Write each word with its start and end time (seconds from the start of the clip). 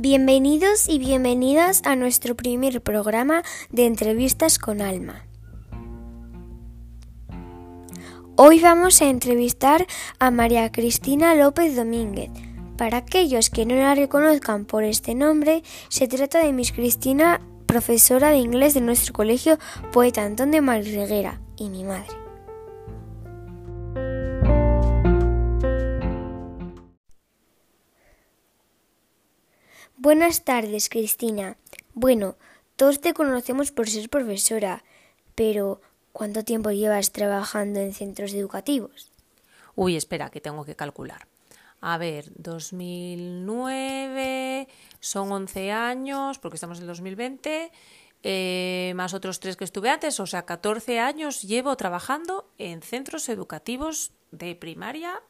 Bienvenidos 0.00 0.88
y 0.88 1.00
bienvenidas 1.00 1.82
a 1.84 1.96
nuestro 1.96 2.36
primer 2.36 2.80
programa 2.82 3.42
de 3.70 3.84
entrevistas 3.84 4.60
con 4.60 4.80
Alma. 4.80 5.26
Hoy 8.36 8.60
vamos 8.60 9.02
a 9.02 9.08
entrevistar 9.08 9.88
a 10.20 10.30
María 10.30 10.70
Cristina 10.70 11.34
López 11.34 11.74
Domínguez. 11.74 12.30
Para 12.76 12.98
aquellos 12.98 13.50
que 13.50 13.66
no 13.66 13.74
la 13.74 13.96
reconozcan 13.96 14.66
por 14.66 14.84
este 14.84 15.16
nombre, 15.16 15.64
se 15.88 16.06
trata 16.06 16.38
de 16.44 16.52
Miss 16.52 16.70
Cristina, 16.70 17.40
profesora 17.66 18.30
de 18.30 18.36
inglés 18.36 18.74
de 18.74 18.82
nuestro 18.82 19.12
colegio 19.12 19.58
Poeta 19.90 20.22
Antón 20.22 20.52
de 20.52 20.60
Malreguera 20.60 21.40
y 21.56 21.70
mi 21.70 21.82
madre. 21.82 22.27
Buenas 30.00 30.44
tardes, 30.44 30.88
Cristina. 30.88 31.56
Bueno, 31.92 32.36
todos 32.76 33.00
te 33.00 33.14
conocemos 33.14 33.72
por 33.72 33.90
ser 33.90 34.08
profesora, 34.08 34.84
pero 35.34 35.80
¿cuánto 36.12 36.44
tiempo 36.44 36.70
llevas 36.70 37.10
trabajando 37.10 37.80
en 37.80 37.92
centros 37.92 38.32
educativos? 38.32 39.10
Uy, 39.74 39.96
espera, 39.96 40.30
que 40.30 40.40
tengo 40.40 40.64
que 40.64 40.76
calcular. 40.76 41.26
A 41.80 41.98
ver, 41.98 42.30
2009 42.36 44.68
son 45.00 45.32
11 45.32 45.72
años, 45.72 46.38
porque 46.38 46.54
estamos 46.54 46.78
en 46.78 46.86
2020, 46.86 47.72
eh, 48.22 48.92
más 48.94 49.14
otros 49.14 49.40
tres 49.40 49.56
que 49.56 49.64
estuve 49.64 49.90
antes, 49.90 50.20
o 50.20 50.26
sea, 50.26 50.46
14 50.46 51.00
años 51.00 51.42
llevo 51.42 51.76
trabajando 51.76 52.48
en 52.56 52.82
centros 52.82 53.28
educativos 53.28 54.12
de 54.30 54.54
primaria 54.54 55.20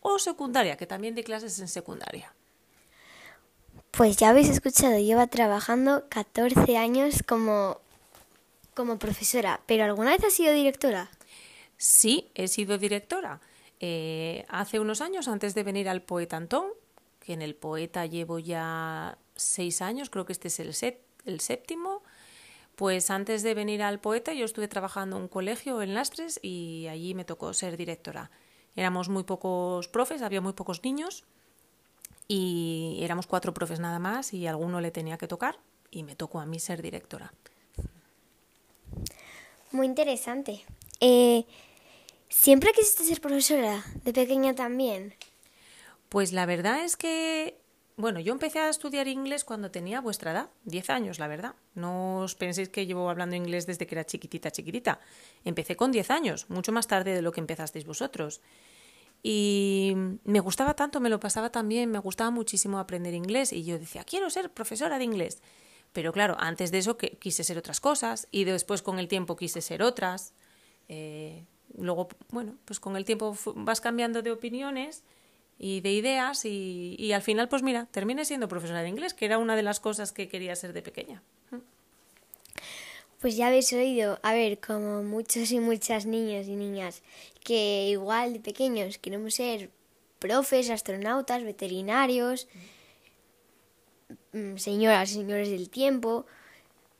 o 0.00 0.18
secundaria, 0.18 0.76
que 0.76 0.88
también 0.88 1.14
di 1.14 1.22
clases 1.22 1.60
en 1.60 1.68
secundaria. 1.68 2.35
Pues 3.96 4.18
ya 4.18 4.28
habéis 4.28 4.50
escuchado, 4.50 4.98
lleva 4.98 5.26
trabajando 5.26 6.04
14 6.10 6.76
años 6.76 7.22
como, 7.26 7.80
como 8.74 8.98
profesora, 8.98 9.62
pero 9.64 9.84
¿alguna 9.84 10.10
vez 10.10 10.22
has 10.22 10.34
sido 10.34 10.52
directora? 10.52 11.08
Sí, 11.78 12.30
he 12.34 12.48
sido 12.48 12.76
directora. 12.76 13.40
Eh, 13.80 14.44
hace 14.50 14.80
unos 14.80 15.00
años, 15.00 15.28
antes 15.28 15.54
de 15.54 15.62
venir 15.62 15.88
al 15.88 16.02
Poeta 16.02 16.36
Antón, 16.36 16.66
que 17.20 17.32
en 17.32 17.40
el 17.40 17.54
Poeta 17.54 18.04
llevo 18.04 18.38
ya 18.38 19.16
seis 19.34 19.80
años, 19.80 20.10
creo 20.10 20.26
que 20.26 20.34
este 20.34 20.48
es 20.48 20.60
el, 20.60 20.74
el 21.24 21.40
séptimo, 21.40 22.02
pues 22.74 23.08
antes 23.08 23.42
de 23.42 23.54
venir 23.54 23.82
al 23.82 23.98
Poeta 23.98 24.34
yo 24.34 24.44
estuve 24.44 24.68
trabajando 24.68 25.16
en 25.16 25.22
un 25.22 25.28
colegio 25.28 25.80
en 25.80 25.94
Lastres 25.94 26.38
y 26.42 26.86
allí 26.90 27.14
me 27.14 27.24
tocó 27.24 27.54
ser 27.54 27.78
directora. 27.78 28.30
Éramos 28.74 29.08
muy 29.08 29.24
pocos 29.24 29.88
profes, 29.88 30.20
había 30.20 30.42
muy 30.42 30.52
pocos 30.52 30.84
niños 30.84 31.24
y 32.28 32.98
éramos 33.02 33.26
cuatro 33.26 33.54
profes 33.54 33.80
nada 33.80 33.98
más 33.98 34.32
y 34.32 34.46
alguno 34.46 34.80
le 34.80 34.90
tenía 34.90 35.18
que 35.18 35.28
tocar 35.28 35.58
y 35.90 36.02
me 36.02 36.16
tocó 36.16 36.40
a 36.40 36.46
mí 36.46 36.58
ser 36.58 36.82
directora. 36.82 37.32
Muy 39.72 39.86
interesante. 39.86 40.64
Eh, 41.00 41.44
¿Siempre 42.28 42.72
quisiste 42.72 43.04
ser 43.04 43.20
profesora? 43.20 43.84
¿De 44.04 44.12
pequeña 44.12 44.54
también? 44.54 45.14
Pues 46.08 46.32
la 46.32 46.46
verdad 46.46 46.84
es 46.84 46.96
que, 46.96 47.58
bueno, 47.96 48.20
yo 48.20 48.32
empecé 48.32 48.58
a 48.58 48.68
estudiar 48.68 49.08
inglés 49.08 49.44
cuando 49.44 49.70
tenía 49.70 50.00
vuestra 50.00 50.32
edad, 50.32 50.50
10 50.64 50.90
años, 50.90 51.18
la 51.18 51.28
verdad. 51.28 51.54
No 51.74 52.18
os 52.18 52.34
penséis 52.34 52.68
que 52.68 52.86
llevo 52.86 53.10
hablando 53.10 53.36
inglés 53.36 53.66
desde 53.66 53.86
que 53.86 53.94
era 53.94 54.06
chiquitita, 54.06 54.50
chiquitita. 54.50 55.00
Empecé 55.44 55.76
con 55.76 55.92
10 55.92 56.10
años, 56.10 56.48
mucho 56.48 56.72
más 56.72 56.86
tarde 56.86 57.14
de 57.14 57.22
lo 57.22 57.32
que 57.32 57.40
empezasteis 57.40 57.86
vosotros. 57.86 58.40
Y 59.28 59.92
me 60.22 60.38
gustaba 60.38 60.74
tanto, 60.74 61.00
me 61.00 61.10
lo 61.10 61.18
pasaba 61.18 61.50
tan 61.50 61.68
bien, 61.68 61.90
me 61.90 61.98
gustaba 61.98 62.30
muchísimo 62.30 62.78
aprender 62.78 63.12
inglés 63.12 63.52
y 63.52 63.64
yo 63.64 63.76
decía, 63.76 64.04
quiero 64.04 64.30
ser 64.30 64.52
profesora 64.52 64.98
de 64.98 65.04
inglés. 65.04 65.42
Pero 65.92 66.12
claro, 66.12 66.36
antes 66.38 66.70
de 66.70 66.78
eso 66.78 66.96
quise 66.96 67.42
ser 67.42 67.58
otras 67.58 67.80
cosas 67.80 68.28
y 68.30 68.44
después 68.44 68.82
con 68.82 69.00
el 69.00 69.08
tiempo 69.08 69.34
quise 69.34 69.62
ser 69.62 69.82
otras. 69.82 70.32
Eh, 70.88 71.44
luego, 71.76 72.06
bueno, 72.30 72.54
pues 72.66 72.78
con 72.78 72.96
el 72.96 73.04
tiempo 73.04 73.36
vas 73.56 73.80
cambiando 73.80 74.22
de 74.22 74.30
opiniones 74.30 75.02
y 75.58 75.80
de 75.80 75.90
ideas 75.90 76.44
y, 76.44 76.94
y, 76.96 77.10
al 77.10 77.22
final, 77.22 77.48
pues 77.48 77.64
mira, 77.64 77.86
terminé 77.86 78.24
siendo 78.24 78.46
profesora 78.46 78.82
de 78.82 78.90
inglés, 78.90 79.12
que 79.12 79.24
era 79.24 79.38
una 79.38 79.56
de 79.56 79.64
las 79.64 79.80
cosas 79.80 80.12
que 80.12 80.28
quería 80.28 80.54
ser 80.54 80.72
de 80.72 80.82
pequeña. 80.82 81.20
Pues 83.20 83.36
ya 83.36 83.48
habéis 83.48 83.72
oído, 83.72 84.18
a 84.22 84.34
ver, 84.34 84.60
como 84.60 85.02
muchos 85.02 85.50
y 85.50 85.60
muchas 85.60 86.06
niños 86.06 86.46
y 86.46 86.56
niñas, 86.56 87.02
que 87.42 87.88
igual 87.88 88.34
de 88.34 88.40
pequeños 88.40 88.98
queremos 88.98 89.34
ser 89.34 89.70
profes, 90.18 90.70
astronautas, 90.70 91.42
veterinarios, 91.42 92.48
mm, 94.32 94.56
señoras 94.56 95.10
y 95.10 95.14
señores 95.14 95.50
del 95.50 95.70
tiempo, 95.70 96.26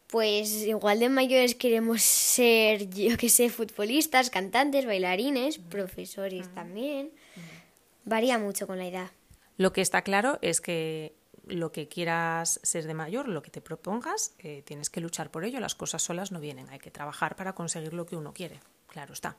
pues 0.06 0.52
igual 0.66 1.00
de 1.00 1.08
mayores 1.08 1.54
queremos 1.54 2.02
ser, 2.02 2.88
yo 2.90 3.16
que 3.16 3.28
sé, 3.28 3.50
futbolistas, 3.50 4.30
cantantes, 4.30 4.86
bailarines, 4.86 5.58
profesores 5.58 6.48
también. 6.54 7.10
Varía 8.04 8.38
mucho 8.38 8.66
con 8.66 8.78
la 8.78 8.86
edad. 8.86 9.10
Lo 9.56 9.72
que 9.72 9.80
está 9.80 10.02
claro 10.02 10.38
es 10.42 10.60
que 10.60 11.14
lo 11.46 11.72
que 11.72 11.88
quieras 11.88 12.60
ser 12.62 12.86
de 12.86 12.94
mayor, 12.94 13.28
lo 13.28 13.42
que 13.42 13.50
te 13.50 13.60
propongas, 13.60 14.34
eh, 14.38 14.62
tienes 14.64 14.90
que 14.90 15.00
luchar 15.00 15.30
por 15.30 15.44
ello. 15.44 15.60
Las 15.60 15.74
cosas 15.74 16.02
solas 16.02 16.32
no 16.32 16.40
vienen, 16.40 16.68
hay 16.68 16.78
que 16.78 16.90
trabajar 16.90 17.36
para 17.36 17.54
conseguir 17.54 17.94
lo 17.94 18.04
que 18.04 18.16
uno 18.16 18.34
quiere. 18.34 18.60
Claro 18.88 19.12
está. 19.12 19.36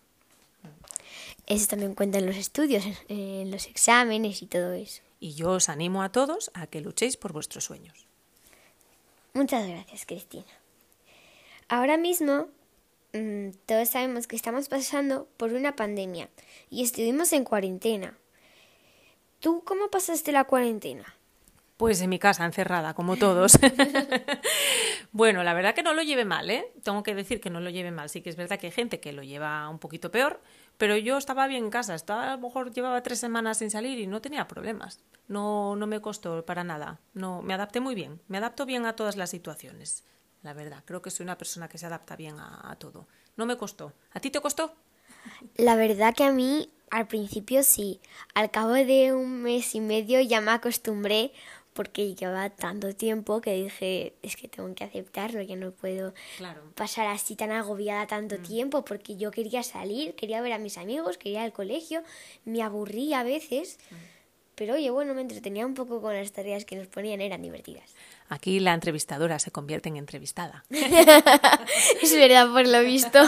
Eso 1.46 1.68
también 1.68 1.96
cuenta 1.96 2.18
en 2.18 2.26
los 2.26 2.36
estudios, 2.36 2.84
en 3.08 3.52
los 3.52 3.68
exámenes 3.68 4.42
y 4.42 4.48
todo 4.48 4.74
eso. 4.74 5.02
Y 5.20 5.34
yo 5.34 5.52
os 5.52 5.70
animo 5.70 6.04
a 6.04 6.12
todos 6.12 6.52
a 6.54 6.68
que 6.68 6.82
luchéis 6.82 7.18
por 7.18 7.34
vuestros 7.34 7.66
sueños. 7.66 8.06
Muchas 9.34 9.68
gracias, 9.68 10.06
Cristina. 10.06 10.46
Ahora 11.68 11.98
mismo 11.98 12.48
mmm, 13.14 13.50
todos 13.66 13.90
sabemos 13.90 14.28
que 14.28 14.36
estamos 14.36 14.70
pasando 14.70 15.28
por 15.38 15.54
una 15.54 15.76
pandemia 15.76 16.30
y 16.70 16.84
estuvimos 16.84 17.34
en 17.34 17.44
cuarentena. 17.44 18.18
¿Tú 19.40 19.64
cómo 19.66 19.90
pasaste 19.90 20.32
la 20.32 20.46
cuarentena? 20.46 21.17
Pues 21.78 22.02
en 22.02 22.10
mi 22.10 22.18
casa, 22.18 22.44
encerrada, 22.44 22.96
como 22.96 23.18
todos. 23.18 23.60
bueno, 25.12 25.44
la 25.44 25.54
verdad 25.54 25.76
que 25.76 25.84
no 25.84 25.94
lo 25.94 26.02
lleve 26.02 26.26
mal, 26.26 26.50
¿eh? 26.50 26.74
Tengo 26.84 27.04
que 27.04 27.14
decir 27.14 27.40
que 27.40 27.52
no 27.52 27.60
lo 27.60 27.70
lleve 27.70 27.92
mal. 27.92 28.10
Sí 28.10 28.22
que 28.22 28.32
es 28.32 28.36
verdad 28.36 28.60
que 28.60 28.66
hay 28.66 28.72
gente 28.72 29.00
que 29.00 29.14
lo 29.14 29.22
lleva 29.22 29.70
un 29.70 29.78
poquito 29.78 30.10
peor, 30.10 30.42
pero 30.80 30.98
yo 30.98 31.20
estaba 31.20 31.46
bien 31.46 31.66
en 31.66 31.70
casa. 31.70 31.94
Estaba, 31.94 32.34
a 32.34 32.36
lo 32.36 32.42
mejor 32.42 32.74
llevaba 32.74 33.04
tres 33.04 33.20
semanas 33.20 33.60
sin 33.60 33.70
salir 33.70 34.00
y 34.00 34.08
no 34.08 34.22
tenía 34.22 34.48
problemas. 34.48 35.04
No, 35.28 35.76
no 35.76 35.86
me 35.86 36.02
costó 36.02 36.44
para 36.48 36.64
nada. 36.64 37.00
No, 37.14 37.44
me 37.44 37.54
adapté 37.54 37.80
muy 37.80 37.94
bien. 37.94 38.20
Me 38.28 38.40
adapto 38.40 38.66
bien 38.66 38.88
a 38.88 38.96
todas 38.96 39.16
las 39.16 39.30
situaciones. 39.30 40.04
La 40.42 40.54
verdad, 40.54 40.82
creo 40.84 41.04
que 41.04 41.12
soy 41.12 41.26
una 41.26 41.38
persona 41.38 41.68
que 41.68 41.78
se 41.78 41.86
adapta 41.86 42.16
bien 42.16 42.40
a, 42.40 42.72
a 42.72 42.76
todo. 42.78 43.08
No 43.36 43.46
me 43.46 43.56
costó. 43.56 43.94
¿A 44.14 44.20
ti 44.20 44.32
te 44.32 44.42
costó? 44.42 44.74
La 45.58 45.76
verdad 45.76 46.16
que 46.16 46.24
a 46.24 46.32
mí 46.32 46.72
al 46.90 47.08
principio 47.08 47.64
sí. 47.64 48.00
Al 48.34 48.50
cabo 48.50 48.72
de 48.72 49.14
un 49.14 49.42
mes 49.42 49.76
y 49.76 49.82
medio 49.82 50.22
ya 50.22 50.42
me 50.42 50.52
acostumbré 50.52 51.34
porque 51.78 52.16
llevaba 52.16 52.50
tanto 52.50 52.96
tiempo 52.96 53.40
que 53.40 53.54
dije, 53.54 54.16
es 54.24 54.36
que 54.36 54.48
tengo 54.48 54.74
que 54.74 54.84
aceptarlo, 54.84 55.46
que 55.46 55.56
no 55.56 55.70
puedo 55.70 56.16
claro. 56.38 56.60
pasar 56.74 57.06
así 57.06 57.36
tan 57.36 57.52
agobiada 57.52 58.08
tanto 58.08 58.40
mm. 58.40 58.42
tiempo, 58.42 58.84
porque 58.84 59.16
yo 59.16 59.30
quería 59.30 59.62
salir, 59.62 60.16
quería 60.16 60.42
ver 60.42 60.54
a 60.54 60.58
mis 60.58 60.80
amigos, 60.80 61.20
quería 61.20 61.42
ir 61.42 61.46
al 61.46 61.54
colegio, 61.54 62.02
me 62.46 62.64
aburría 62.64 63.20
a 63.20 63.24
veces, 63.24 63.78
mm. 63.92 63.96
pero 64.56 64.74
oye, 64.74 64.90
bueno, 64.90 65.14
me 65.14 65.22
entretenía 65.22 65.68
un 65.68 65.76
poco 65.76 66.02
con 66.02 66.16
las 66.16 66.32
tareas 66.32 66.66
que 66.66 66.76
nos 66.76 66.88
ponían, 66.88 67.22
eran 67.22 67.44
divertidas. 67.44 67.94
Aquí 68.28 68.60
la 68.60 68.74
entrevistadora 68.74 69.38
se 69.38 69.52
convierte 69.52 69.88
en 69.88 69.98
entrevistada. 69.98 70.66
es 72.02 72.16
verdad, 72.16 72.52
por 72.52 72.68
lo 72.68 72.82
visto. 72.82 73.20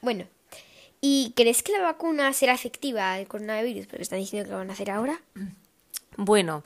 bueno, 0.00 0.26
¿y 1.00 1.34
crees 1.36 1.62
que 1.62 1.70
la 1.70 1.82
vacuna 1.82 2.32
será 2.32 2.52
efectiva 2.52 3.12
al 3.12 3.28
coronavirus? 3.28 3.86
Porque 3.86 4.02
están 4.02 4.18
diciendo 4.18 4.44
que 4.44 4.50
lo 4.50 4.58
van 4.58 4.70
a 4.70 4.72
hacer 4.72 4.90
ahora. 4.90 5.20
Bueno, 6.18 6.64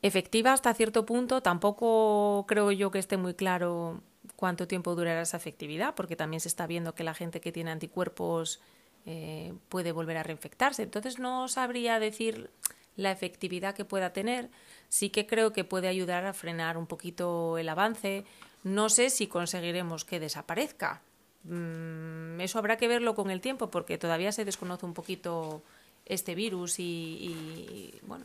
efectiva 0.00 0.54
hasta 0.54 0.72
cierto 0.72 1.04
punto, 1.04 1.42
tampoco 1.42 2.46
creo 2.48 2.72
yo 2.72 2.90
que 2.90 2.98
esté 2.98 3.18
muy 3.18 3.34
claro 3.34 4.00
cuánto 4.36 4.66
tiempo 4.66 4.94
durará 4.94 5.20
esa 5.20 5.36
efectividad, 5.36 5.94
porque 5.94 6.16
también 6.16 6.40
se 6.40 6.48
está 6.48 6.66
viendo 6.66 6.94
que 6.94 7.04
la 7.04 7.12
gente 7.12 7.42
que 7.42 7.52
tiene 7.52 7.70
anticuerpos 7.70 8.58
eh, 9.04 9.52
puede 9.68 9.92
volver 9.92 10.16
a 10.16 10.22
reinfectarse. 10.22 10.82
Entonces 10.82 11.18
no 11.18 11.46
sabría 11.48 12.00
decir 12.00 12.48
la 12.96 13.12
efectividad 13.12 13.74
que 13.74 13.84
pueda 13.84 14.14
tener. 14.14 14.48
Sí 14.88 15.10
que 15.10 15.26
creo 15.26 15.52
que 15.52 15.64
puede 15.64 15.88
ayudar 15.88 16.24
a 16.24 16.32
frenar 16.32 16.78
un 16.78 16.86
poquito 16.86 17.58
el 17.58 17.68
avance. 17.68 18.24
No 18.64 18.88
sé 18.88 19.10
si 19.10 19.26
conseguiremos 19.26 20.06
que 20.06 20.20
desaparezca. 20.20 21.02
Mm, 21.44 22.40
eso 22.40 22.58
habrá 22.58 22.78
que 22.78 22.88
verlo 22.88 23.14
con 23.14 23.30
el 23.30 23.42
tiempo, 23.42 23.70
porque 23.70 23.98
todavía 23.98 24.32
se 24.32 24.46
desconoce 24.46 24.86
un 24.86 24.94
poquito 24.94 25.62
este 26.06 26.34
virus 26.34 26.78
y, 26.78 26.82
y 26.82 28.00
bueno, 28.06 28.24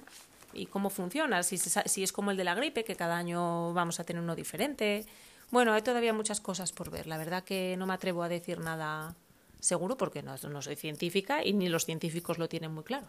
y 0.54 0.66
cómo 0.66 0.90
funciona, 0.90 1.44
si, 1.44 1.58
si 1.58 2.04
es 2.04 2.12
como 2.12 2.32
el 2.32 2.38
de 2.38 2.44
la 2.44 2.56
gripe, 2.56 2.84
que 2.84 2.96
cada 2.96 3.18
año 3.18 3.74
vamos 3.74 4.00
a 4.00 4.04
tener 4.04 4.22
uno 4.22 4.36
diferente. 4.36 5.06
Bueno, 5.50 5.74
hay 5.74 5.82
todavía 5.82 6.14
muchas 6.14 6.40
cosas 6.40 6.72
por 6.72 6.90
ver. 6.90 7.08
La 7.08 7.18
verdad 7.18 7.44
que 7.44 7.76
no 7.78 7.86
me 7.86 7.94
atrevo 7.94 8.24
a 8.24 8.30
decir 8.30 8.60
nada 8.60 9.16
seguro 9.60 9.98
porque 9.98 10.24
no, 10.24 10.36
no 10.50 10.62
soy 10.62 10.76
científica 10.76 11.46
y 11.46 11.54
ni 11.54 11.70
los 11.70 11.86
científicos 11.86 12.38
lo 12.38 12.50
tienen 12.50 12.74
muy 12.74 12.84
claro. 12.84 13.08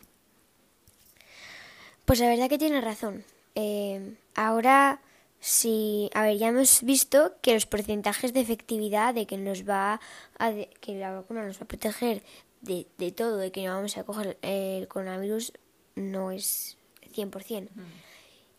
Pues 2.05 2.21
la 2.21 2.29
verdad 2.29 2.49
que 2.49 2.59
tiene 2.59 2.81
razón. 2.81 3.25
eh, 3.55 4.17
ahora 4.35 5.01
sí, 5.41 6.11
a 6.15 6.23
ver, 6.23 6.39
ya 6.39 6.49
hemos 6.49 6.83
visto 6.83 7.35
que 7.43 7.55
los 7.55 7.67
porcentajes 7.67 8.33
de 8.33 8.41
efectividad 8.41 9.15
de 9.15 9.27
que 9.27 9.39
nos 9.39 9.69
va 9.69 10.01
a, 10.39 10.53
que 10.81 10.95
la 10.95 11.13
vacuna 11.13 11.45
nos 11.45 11.59
va 11.59 11.65
a 11.65 11.69
proteger 11.69 12.23
de, 12.61 12.87
de 12.99 13.13
todo, 13.13 13.37
de 13.37 13.51
que 13.51 13.65
no 13.65 13.75
vamos 13.75 13.97
a 13.97 14.05
coger 14.05 14.39
el 14.43 14.89
coronavirus, 14.89 15.53
no 15.95 16.31
es 16.31 16.77
100%. 17.13 17.69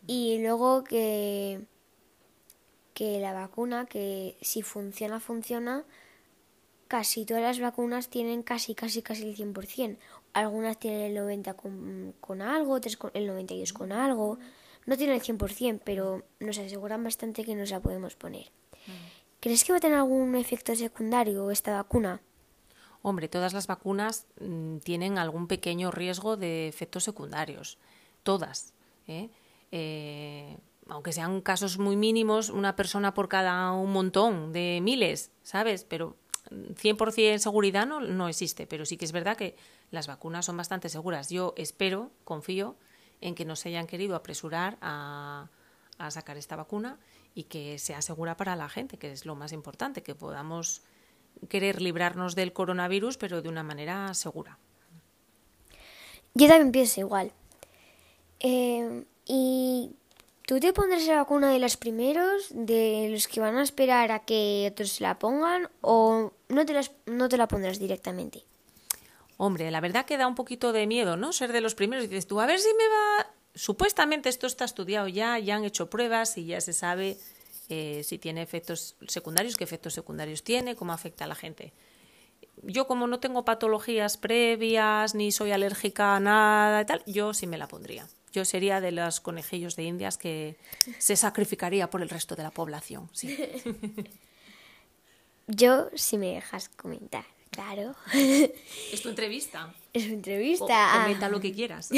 Y 0.06 0.38
luego 0.38 0.84
que, 0.84 1.62
que 2.92 3.20
la 3.20 3.32
vacuna, 3.32 3.86
que 3.86 4.36
si 4.40 4.62
funciona, 4.62 5.20
funciona, 5.20 5.84
casi 6.88 7.24
todas 7.24 7.42
las 7.42 7.60
vacunas 7.60 8.08
tienen 8.08 8.42
casi, 8.42 8.74
casi, 8.74 9.02
casi 9.02 9.28
el 9.28 9.36
100%. 9.36 9.96
Algunas 10.32 10.78
tienen 10.78 11.00
el 11.02 11.14
90 11.14 11.54
con, 11.54 12.14
con 12.20 12.42
algo, 12.42 12.74
otras 12.74 12.96
con, 12.96 13.10
el 13.14 13.26
92 13.26 13.72
con 13.72 13.92
algo. 13.92 14.38
No 14.86 14.96
tienen 14.96 15.16
el 15.16 15.22
100%, 15.22 15.80
pero 15.84 16.24
nos 16.40 16.58
aseguran 16.58 17.02
bastante 17.02 17.44
que 17.44 17.54
nos 17.54 17.70
la 17.70 17.80
podemos 17.80 18.14
poner. 18.16 18.50
¿Crees 19.40 19.64
que 19.64 19.72
va 19.72 19.78
a 19.78 19.80
tener 19.80 19.98
algún 19.98 20.34
efecto 20.36 20.74
secundario 20.74 21.50
esta 21.50 21.74
vacuna? 21.74 22.20
Hombre, 23.02 23.28
todas 23.28 23.52
las 23.52 23.66
vacunas 23.66 24.26
mm, 24.40 24.78
tienen 24.78 25.18
algún 25.18 25.46
pequeño 25.46 25.90
riesgo 25.90 26.36
de 26.36 26.68
efectos 26.68 27.04
secundarios. 27.04 27.76
Todas. 28.24 28.74
¿eh? 29.06 29.30
Eh, 29.70 30.58
aunque 30.88 31.12
sean 31.12 31.40
casos 31.40 31.78
muy 31.78 31.94
mínimos, 31.94 32.50
una 32.50 32.74
persona 32.74 33.14
por 33.14 33.28
cada 33.28 33.72
un 33.72 33.92
montón 33.92 34.52
de 34.52 34.80
miles, 34.82 35.30
¿sabes? 35.42 35.84
Pero 35.84 36.16
100% 36.50 37.38
seguridad 37.38 37.86
no, 37.86 38.00
no 38.00 38.28
existe, 38.28 38.66
pero 38.66 38.84
sí 38.84 38.96
que 38.96 39.04
es 39.04 39.12
verdad 39.12 39.36
que 39.36 39.56
las 39.90 40.06
vacunas 40.06 40.44
son 40.44 40.56
bastante 40.56 40.88
seguras. 40.88 41.30
Yo 41.30 41.54
espero, 41.56 42.10
confío 42.24 42.76
en 43.20 43.34
que 43.34 43.44
no 43.44 43.56
se 43.56 43.68
hayan 43.70 43.86
querido 43.86 44.16
apresurar 44.16 44.76
a, 44.80 45.48
a 45.98 46.10
sacar 46.10 46.36
esta 46.36 46.56
vacuna 46.56 46.98
y 47.34 47.44
que 47.44 47.78
sea 47.78 48.02
segura 48.02 48.36
para 48.36 48.56
la 48.56 48.68
gente, 48.68 48.98
que 48.98 49.12
es 49.12 49.24
lo 49.24 49.34
más 49.34 49.52
importante, 49.52 50.02
que 50.02 50.14
podamos 50.14 50.82
querer 51.48 51.80
librarnos 51.80 52.34
del 52.34 52.52
coronavirus, 52.52 53.16
pero 53.16 53.42
de 53.42 53.48
una 53.48 53.62
manera 53.62 54.12
segura. 54.14 54.58
Yo 56.34 56.48
también 56.48 56.72
pienso 56.72 57.00
igual. 57.00 57.32
Eh, 58.46 59.04
¿Y 59.24 59.90
tú 60.46 60.60
te 60.60 60.74
pondrás 60.74 61.06
la 61.06 61.16
vacuna 61.16 61.50
de 61.50 61.58
los 61.58 61.78
primeros, 61.78 62.48
de 62.50 63.08
los 63.10 63.26
que 63.26 63.40
van 63.40 63.56
a 63.56 63.62
esperar 63.62 64.12
a 64.12 64.18
que 64.18 64.68
otros 64.70 64.90
se 64.90 65.02
la 65.02 65.18
pongan, 65.18 65.70
o 65.80 66.30
no 66.50 66.66
te, 66.66 66.74
las, 66.74 66.92
no 67.06 67.30
te 67.30 67.38
la 67.38 67.48
pondrás 67.48 67.78
directamente? 67.78 68.44
Hombre, 69.38 69.70
la 69.70 69.80
verdad 69.80 70.04
que 70.04 70.18
da 70.18 70.26
un 70.26 70.34
poquito 70.34 70.74
de 70.74 70.86
miedo, 70.86 71.16
¿no? 71.16 71.32
Ser 71.32 71.52
de 71.52 71.62
los 71.62 71.74
primeros 71.74 72.04
y 72.04 72.08
dices 72.08 72.26
tú, 72.26 72.38
a 72.38 72.46
ver 72.46 72.60
si 72.60 72.68
me 72.74 72.86
va... 72.86 73.30
Supuestamente 73.54 74.28
esto 74.28 74.46
está 74.46 74.66
estudiado 74.66 75.08
ya, 75.08 75.38
ya 75.38 75.56
han 75.56 75.64
hecho 75.64 75.88
pruebas 75.88 76.36
y 76.36 76.44
ya 76.44 76.60
se 76.60 76.74
sabe 76.74 77.16
eh, 77.70 78.02
si 78.04 78.18
tiene 78.18 78.42
efectos 78.42 78.96
secundarios, 79.08 79.56
qué 79.56 79.64
efectos 79.64 79.94
secundarios 79.94 80.42
tiene, 80.42 80.76
cómo 80.76 80.92
afecta 80.92 81.24
a 81.24 81.28
la 81.28 81.34
gente. 81.34 81.72
Yo 82.62 82.86
como 82.86 83.06
no 83.06 83.20
tengo 83.20 83.46
patologías 83.46 84.18
previas, 84.18 85.14
ni 85.14 85.32
soy 85.32 85.52
alérgica 85.52 86.14
a 86.14 86.20
nada 86.20 86.82
y 86.82 86.84
tal, 86.84 87.02
yo 87.06 87.32
sí 87.32 87.46
me 87.46 87.56
la 87.56 87.68
pondría. 87.68 88.06
Yo 88.34 88.44
sería 88.44 88.80
de 88.80 88.90
los 88.90 89.20
conejillos 89.20 89.76
de 89.76 89.84
indias 89.84 90.18
que 90.18 90.56
se 90.98 91.14
sacrificaría 91.14 91.88
por 91.88 92.02
el 92.02 92.08
resto 92.08 92.34
de 92.34 92.42
la 92.42 92.50
población, 92.50 93.08
sí. 93.12 93.38
Yo, 95.46 95.88
si 95.94 96.18
me 96.18 96.34
dejas 96.34 96.68
comentar, 96.70 97.24
claro. 97.50 97.94
¿Es 98.12 99.02
tu 99.02 99.10
entrevista? 99.10 99.72
Es 99.92 100.08
tu 100.08 100.14
entrevista. 100.14 100.96
O, 100.96 101.02
comenta 101.02 101.28
lo 101.28 101.40
que 101.40 101.52
quieras. 101.52 101.90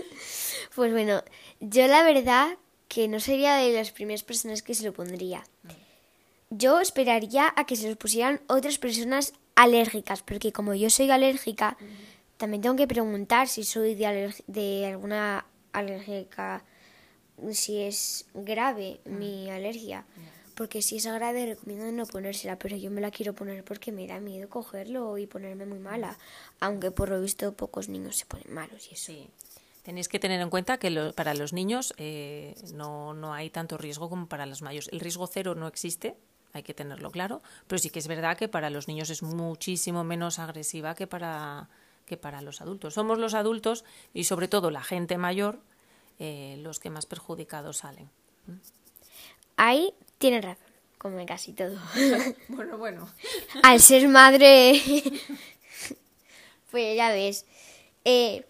pues 0.74 0.92
bueno, 0.92 1.22
yo 1.60 1.86
la 1.86 2.02
verdad 2.02 2.58
que 2.88 3.08
no 3.08 3.20
sería 3.20 3.54
de 3.54 3.72
las 3.72 3.92
primeras 3.92 4.24
personas 4.24 4.62
que 4.62 4.74
se 4.74 4.84
lo 4.84 4.92
pondría. 4.92 5.44
Yo 6.50 6.80
esperaría 6.80 7.54
a 7.56 7.64
que 7.64 7.76
se 7.76 7.88
lo 7.88 7.96
pusieran 7.96 8.42
otras 8.48 8.78
personas 8.78 9.32
alérgicas, 9.54 10.22
porque 10.22 10.52
como 10.52 10.74
yo 10.74 10.90
soy 10.90 11.10
alérgica, 11.10 11.78
también 12.36 12.60
tengo 12.60 12.76
que 12.76 12.88
preguntar 12.88 13.48
si 13.48 13.62
soy 13.62 13.94
de, 13.94 14.34
de 14.48 14.86
alguna 14.86 15.46
alérgica, 15.72 16.64
si 17.52 17.82
es 17.82 18.26
grave 18.34 19.00
mi 19.04 19.50
alergia. 19.50 20.04
Porque 20.54 20.82
si 20.82 20.96
es 20.96 21.06
grave 21.06 21.46
recomiendo 21.46 21.90
no 21.92 22.06
ponérsela, 22.06 22.58
pero 22.58 22.76
yo 22.76 22.90
me 22.90 23.00
la 23.00 23.10
quiero 23.10 23.32
poner 23.34 23.64
porque 23.64 23.90
me 23.90 24.06
da 24.06 24.20
miedo 24.20 24.48
cogerlo 24.50 25.16
y 25.16 25.26
ponerme 25.26 25.64
muy 25.64 25.78
mala. 25.78 26.18
Aunque 26.60 26.90
por 26.90 27.08
lo 27.08 27.20
visto 27.20 27.54
pocos 27.54 27.88
niños 27.88 28.16
se 28.16 28.26
ponen 28.26 28.52
malos 28.52 28.88
y 28.90 28.94
eso. 28.94 29.12
Sí. 29.12 29.28
Tenéis 29.82 30.08
que 30.08 30.20
tener 30.20 30.40
en 30.40 30.50
cuenta 30.50 30.78
que 30.78 30.90
lo, 30.90 31.12
para 31.12 31.34
los 31.34 31.52
niños 31.52 31.92
eh, 31.96 32.54
no, 32.74 33.14
no 33.14 33.34
hay 33.34 33.50
tanto 33.50 33.78
riesgo 33.78 34.08
como 34.08 34.28
para 34.28 34.46
los 34.46 34.62
mayores. 34.62 34.88
El 34.92 35.00
riesgo 35.00 35.26
cero 35.26 35.56
no 35.56 35.66
existe, 35.66 36.14
hay 36.52 36.62
que 36.62 36.74
tenerlo 36.74 37.10
claro, 37.10 37.42
pero 37.66 37.78
sí 37.80 37.90
que 37.90 37.98
es 37.98 38.06
verdad 38.06 38.36
que 38.36 38.48
para 38.48 38.70
los 38.70 38.86
niños 38.86 39.10
es 39.10 39.22
muchísimo 39.22 40.04
menos 40.04 40.38
agresiva 40.38 40.94
que 40.94 41.08
para, 41.08 41.68
que 42.12 42.18
para 42.18 42.42
los 42.42 42.60
adultos. 42.60 42.92
Somos 42.92 43.18
los 43.18 43.32
adultos 43.32 43.86
y 44.12 44.24
sobre 44.24 44.46
todo 44.46 44.70
la 44.70 44.82
gente 44.82 45.16
mayor 45.16 45.60
eh, 46.18 46.56
los 46.58 46.78
que 46.78 46.90
más 46.90 47.06
perjudicados 47.06 47.78
salen. 47.78 48.10
Ahí 49.56 49.94
tienes 50.18 50.44
razón, 50.44 50.66
como 50.98 51.18
en 51.20 51.26
casi 51.26 51.54
todo. 51.54 51.78
bueno, 52.48 52.76
bueno. 52.76 53.08
Al 53.62 53.80
ser 53.80 54.08
madre, 54.08 54.78
pues 56.70 56.96
ya 56.98 57.10
ves. 57.12 57.46
Eh, 58.04 58.44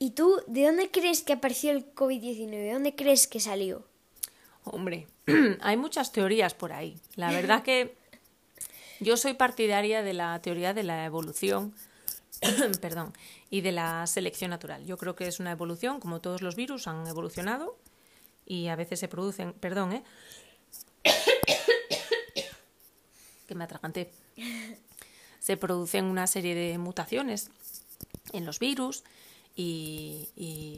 ¿Y 0.00 0.10
tú 0.10 0.42
de 0.48 0.66
dónde 0.66 0.90
crees 0.90 1.22
que 1.22 1.34
apareció 1.34 1.70
el 1.70 1.94
COVID-19? 1.94 2.50
¿De 2.50 2.72
dónde 2.72 2.96
crees 2.96 3.28
que 3.28 3.38
salió? 3.38 3.86
Hombre, 4.64 5.06
hay 5.60 5.76
muchas 5.76 6.10
teorías 6.10 6.54
por 6.54 6.72
ahí. 6.72 6.98
La 7.14 7.30
verdad 7.30 7.62
que 7.62 7.94
yo 8.98 9.16
soy 9.16 9.34
partidaria 9.34 10.02
de 10.02 10.12
la 10.12 10.42
teoría 10.42 10.74
de 10.74 10.82
la 10.82 11.04
evolución, 11.04 11.72
perdón, 12.80 13.12
y 13.50 13.60
de 13.60 13.72
la 13.72 14.06
selección 14.06 14.50
natural. 14.50 14.84
Yo 14.86 14.96
creo 14.96 15.14
que 15.14 15.26
es 15.26 15.40
una 15.40 15.52
evolución, 15.52 16.00
como 16.00 16.20
todos 16.20 16.42
los 16.42 16.56
virus 16.56 16.86
han 16.86 17.06
evolucionado 17.06 17.76
y 18.46 18.68
a 18.68 18.76
veces 18.76 18.98
se 19.00 19.08
producen, 19.08 19.52
perdón, 19.52 19.92
¿eh? 19.92 20.04
que 23.46 23.54
me 23.54 23.64
atraganté. 23.64 24.10
Se 25.38 25.56
producen 25.56 26.04
una 26.06 26.26
serie 26.26 26.54
de 26.54 26.78
mutaciones 26.78 27.50
en 28.32 28.46
los 28.46 28.58
virus 28.58 29.04
y, 29.54 30.28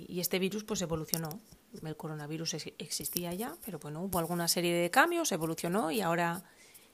este 0.08 0.38
virus 0.38 0.64
pues 0.64 0.82
evolucionó. 0.82 1.40
El 1.82 1.96
coronavirus 1.96 2.54
existía 2.78 3.32
ya, 3.32 3.56
pero 3.64 3.78
bueno, 3.78 4.02
hubo 4.02 4.18
alguna 4.18 4.48
serie 4.48 4.74
de 4.74 4.90
cambios, 4.90 5.32
evolucionó 5.32 5.90
y 5.90 6.00
ahora 6.00 6.44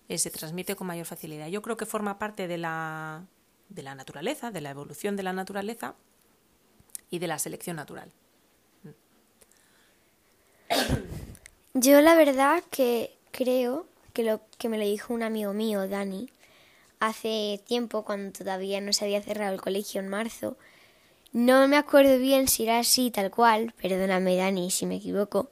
eh, 0.09 0.19
se 0.19 0.31
transmite 0.31 0.77
con 0.77 0.87
mayor 0.87 1.07
facilidad. 1.07 1.49
Yo 1.49 1.63
creo 1.63 1.77
que 1.77 1.87
forma 1.87 2.19
parte 2.19 2.47
de 2.47 2.59
la, 2.59 3.27
de 3.69 3.83
la 3.83 3.95
naturaleza, 3.95 4.51
de 4.51 4.61
la 4.61 4.71
evolución 4.71 5.17
de 5.17 5.23
la 5.23 5.33
naturaleza 5.33 5.95
y 7.11 7.19
de 7.19 7.27
la 7.27 7.39
selección 7.39 7.77
natural. 7.77 8.11
Yo 11.75 12.01
la 12.01 12.15
verdad 12.15 12.63
que 12.71 13.17
creo 13.31 13.87
que 14.13 14.25
lo 14.25 14.41
que 14.59 14.69
me 14.69 14.79
lo 14.79 14.85
dijo 14.85 15.15
un 15.15 15.23
amigo 15.23 15.53
mío, 15.53 15.89
Dani, 15.89 16.29
hace 17.01 17.63
tiempo 17.67 18.05
cuando 18.05 18.37
todavía 18.37 18.81
no 18.81 18.93
se 18.93 19.05
había 19.05 19.23
cerrado 19.23 19.55
el 19.55 19.61
colegio 19.61 20.01
en 20.01 20.09
marzo, 20.09 20.57
no 21.33 21.69
me 21.69 21.77
acuerdo 21.77 22.19
bien 22.19 22.49
si 22.49 22.65
era 22.65 22.79
así 22.79 23.11
tal 23.11 23.31
cual, 23.31 23.75
perdóname 23.81 24.37
Dani 24.37 24.71
si 24.71 24.87
me 24.87 24.97
equivoco, 24.97 25.51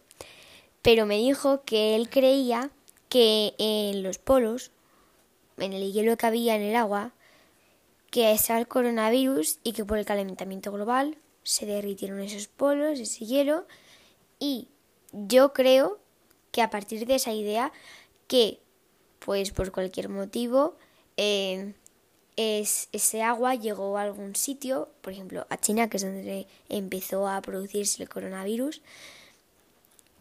pero 0.82 1.06
me 1.06 1.16
dijo 1.16 1.62
que 1.64 1.94
él 1.94 2.08
creía 2.08 2.70
que 3.08 3.54
en 3.58 4.02
los 4.02 4.18
polos, 4.18 4.70
en 5.58 5.72
el 5.72 5.92
hielo 5.92 6.16
que 6.16 6.26
había 6.26 6.56
en 6.56 6.62
el 6.62 6.76
agua, 6.76 7.12
que 8.16 8.32
estaba 8.32 8.58
el 8.58 8.66
coronavirus 8.66 9.58
y 9.62 9.72
que 9.72 9.84
por 9.84 9.98
el 9.98 10.06
calentamiento 10.06 10.72
global 10.72 11.18
se 11.42 11.66
derritieron 11.66 12.18
esos 12.20 12.48
polos, 12.48 12.98
ese 12.98 13.26
hielo, 13.26 13.66
y 14.38 14.68
yo 15.12 15.52
creo 15.52 15.98
que 16.50 16.62
a 16.62 16.70
partir 16.70 17.04
de 17.04 17.16
esa 17.16 17.34
idea 17.34 17.74
que, 18.26 18.58
pues 19.18 19.50
por 19.50 19.70
cualquier 19.70 20.08
motivo, 20.08 20.76
eh, 21.18 21.74
es, 22.36 22.88
ese 22.92 23.20
agua 23.20 23.54
llegó 23.54 23.98
a 23.98 24.04
algún 24.04 24.34
sitio, 24.34 24.88
por 25.02 25.12
ejemplo 25.12 25.46
a 25.50 25.58
China, 25.58 25.90
que 25.90 25.98
es 25.98 26.02
donde 26.02 26.46
empezó 26.70 27.28
a 27.28 27.42
producirse 27.42 28.02
el 28.02 28.08
coronavirus, 28.08 28.80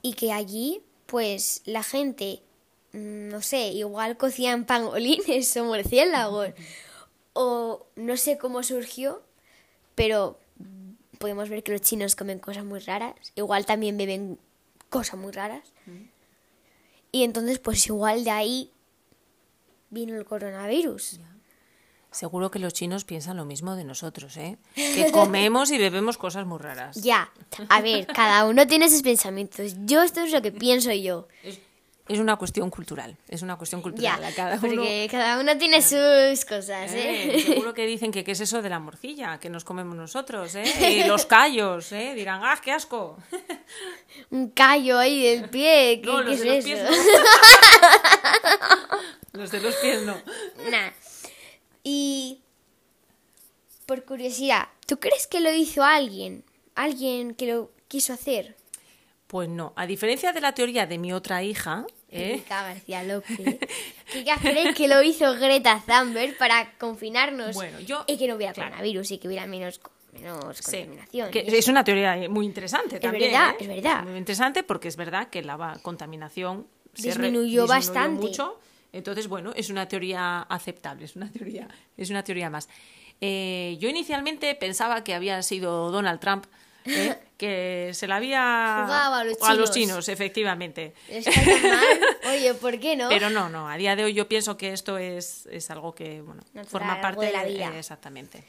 y 0.02 0.16
que 0.16 0.34
allí, 0.34 0.82
pues 1.06 1.62
la 1.64 1.82
gente, 1.82 2.42
mm, 2.92 3.30
no 3.30 3.42
sé, 3.42 3.70
igual 3.70 4.18
cocían 4.18 4.66
pangolines 4.66 5.56
o 5.56 5.64
murciélagos, 5.64 6.50
o 7.36 7.86
no 7.98 8.16
sé 8.18 8.38
cómo 8.38 8.64
surgió, 8.64 9.22
pero 9.94 10.40
podemos 11.20 11.50
ver 11.50 11.64
que 11.64 11.74
los 11.74 11.82
chinos 11.82 12.16
comen 12.16 12.40
cosas 12.40 12.64
muy 12.64 12.80
raras, 12.80 13.14
igual 13.36 13.66
también 13.66 13.98
beben 13.98 14.40
cosas 14.90 15.20
muy 15.20 15.32
raras. 15.32 15.74
Y 17.12 17.24
entonces, 17.24 17.60
pues 17.60 17.86
igual 17.88 18.24
de 18.24 18.32
ahí 18.32 18.72
vino 19.90 20.16
el 20.16 20.26
coronavirus. 20.26 21.20
Seguro 22.10 22.50
que 22.50 22.60
los 22.60 22.74
chinos 22.74 23.04
piensan 23.04 23.36
lo 23.36 23.44
mismo 23.44 23.76
de 23.76 23.84
nosotros, 23.84 24.38
¿eh? 24.38 24.58
Que 24.76 25.12
comemos 25.12 25.72
y 25.72 25.78
bebemos 25.78 26.18
cosas 26.18 26.46
muy 26.46 26.60
raras. 26.60 26.96
Ya, 26.96 27.34
a 27.68 27.82
ver, 27.82 28.08
cada 28.08 28.46
uno 28.46 28.66
tiene 28.66 28.90
sus 28.90 29.02
pensamientos. 29.02 29.76
Yo 29.84 30.02
esto 30.04 30.22
es 30.22 30.32
lo 30.32 30.42
que 30.42 30.54
pienso 30.54 30.94
yo. 30.94 31.28
Es, 32.08 32.20
una 32.20 32.36
cuestión 32.36 32.70
cultural, 32.70 33.18
es 33.28 33.42
una 33.42 33.56
cuestión 33.58 33.82
cultural. 33.82 34.22
Ya, 34.22 34.36
cada 34.36 34.58
uno, 34.58 34.84
porque 34.84 35.08
cada 35.10 35.40
uno 35.40 35.58
tiene 35.58 35.82
sus 35.82 36.46
cosas, 36.46 36.94
¿eh? 36.94 37.36
Eh, 37.36 37.40
seguro 37.42 37.74
que 37.74 37.88
dicen 37.88 38.12
que 38.12 38.24
qué 38.24 38.34
es 38.34 38.42
eso 38.42 38.62
de 38.62 38.70
la 38.70 38.78
morcilla, 38.80 39.40
que 39.40 39.50
nos 39.50 39.64
comemos 39.64 39.96
nosotros, 39.96 40.54
¿eh? 40.56 40.66
Y 40.92 41.04
los 41.08 41.26
callos, 41.36 41.92
¿eh? 41.92 42.14
Dirán, 42.16 42.42
¡ah, 42.44 42.60
qué 42.64 42.72
asco! 42.72 43.18
Un 44.30 44.50
callo 44.50 45.00
ahí 45.00 45.24
del 45.24 45.50
pie, 45.50 46.00
¿qué, 46.04 46.08
No, 46.08 46.18
qué 46.20 46.24
los 46.26 46.34
es 46.34 46.40
de 46.42 46.46
los 46.46 46.58
eso? 46.58 46.66
pies 46.66 46.84
no. 46.84 46.90
Los 49.34 49.52
de 49.52 49.60
los 49.62 49.76
pies 49.76 50.02
no. 50.04 50.16
Nah. 50.70 50.92
Y 51.84 52.42
por 53.86 54.04
curiosidad, 54.06 54.70
¿tú 54.88 55.00
crees 55.00 55.28
que 55.28 55.40
lo 55.40 55.54
hizo 55.54 55.84
alguien? 55.84 56.44
¿Alguien 56.76 57.36
que 57.36 57.48
lo 57.52 57.72
quiso 57.88 58.14
hacer? 58.14 58.56
Pues 59.28 59.50
no, 59.50 59.74
a 59.76 59.88
diferencia 59.88 60.32
de 60.34 60.40
la 60.42 60.54
teoría 60.54 60.86
de 60.86 60.98
mi 61.00 61.12
otra 61.12 61.42
hija, 61.44 61.86
¿eh? 62.10 62.44
García 62.48 63.04
López. 63.04 63.38
¿Qué 64.14 64.24
crees 64.42 64.76
que 64.76 64.88
lo 64.88 65.02
hizo 65.02 65.34
Greta 65.36 65.82
Thunberg 65.86 66.38
para 66.38 66.74
confinarnos 66.78 67.56
Bueno, 67.56 67.80
yo- 67.80 68.04
y 68.08 68.18
que 68.18 68.28
no 68.28 68.36
hubiera 68.36 68.54
coronavirus 68.54 69.12
y 69.12 69.18
que 69.18 69.28
hubiera 69.28 69.48
menos, 69.48 69.82
menos 70.14 70.58
Sí, 70.58 70.64
contaminación? 70.84 71.32
que 71.32 71.40
eso? 71.40 71.56
es 71.56 71.68
una 71.68 71.84
teoría 71.84 72.18
eh, 72.18 72.30
muy 72.30 72.46
interesante 72.46 73.00
también. 73.00 73.32
verdad, 73.32 73.52
¿eh? 73.54 73.58
es 73.62 73.68
verdad. 73.68 74.04
Muy 74.04 74.18
interesante 74.18 74.62
porque 74.64 74.88
es 74.90 74.96
verdad 74.96 75.30
que 75.30 75.42
la 75.42 75.80
contaminación 75.82 76.68
se 76.94 77.14
re- 77.14 77.24
Disminuyó 77.32 77.66
bastante. 77.68 78.28
mucho. 78.28 78.60
Entonces, 78.94 79.28
bueno, 79.28 79.52
es 79.56 79.70
una 79.70 79.88
teoría 79.90 80.44
aceptable, 80.44 81.04
es 81.04 81.16
una 81.18 81.30
teoría, 81.32 81.68
es 81.98 82.10
una 82.12 82.24
teoría 82.24 82.50
más. 82.50 82.70
Eh, 83.20 83.76
yo 83.80 83.90
inicialmente 83.90 84.54
pensaba 84.56 85.04
que 85.04 85.14
había 85.14 85.42
sido 85.42 85.92
Donald 85.92 86.20
Trump, 86.22 86.46
¿eh? 86.86 87.18
que 87.38 87.92
se 87.94 88.08
la 88.08 88.16
había 88.18 88.82
Jugaba 88.86 89.20
a 89.20 89.24
los 89.24 89.38
chinos. 89.38 89.72
chinos, 89.72 90.10
efectivamente. 90.10 90.94
Está 91.10 91.32
tan 91.32 91.62
mal. 91.64 92.00
Oye, 92.34 92.54
¿por 92.54 92.80
qué 92.80 92.96
no? 92.96 93.10
Pero 93.10 93.30
no, 93.30 93.50
no, 93.50 93.70
a 93.70 93.78
día 93.78 93.96
de 93.96 94.06
hoy 94.06 94.14
yo 94.14 94.28
pienso 94.28 94.58
que 94.58 94.72
esto 94.72 94.98
es, 94.98 95.46
es 95.52 95.70
algo 95.70 95.94
que 95.94 96.22
bueno, 96.22 96.42
Natural, 96.54 96.68
forma 96.68 97.02
parte 97.02 97.26
de 97.26 97.32
la 97.34 97.44
vida. 97.44 97.72
eh, 97.74 97.80
exactamente. 97.80 98.44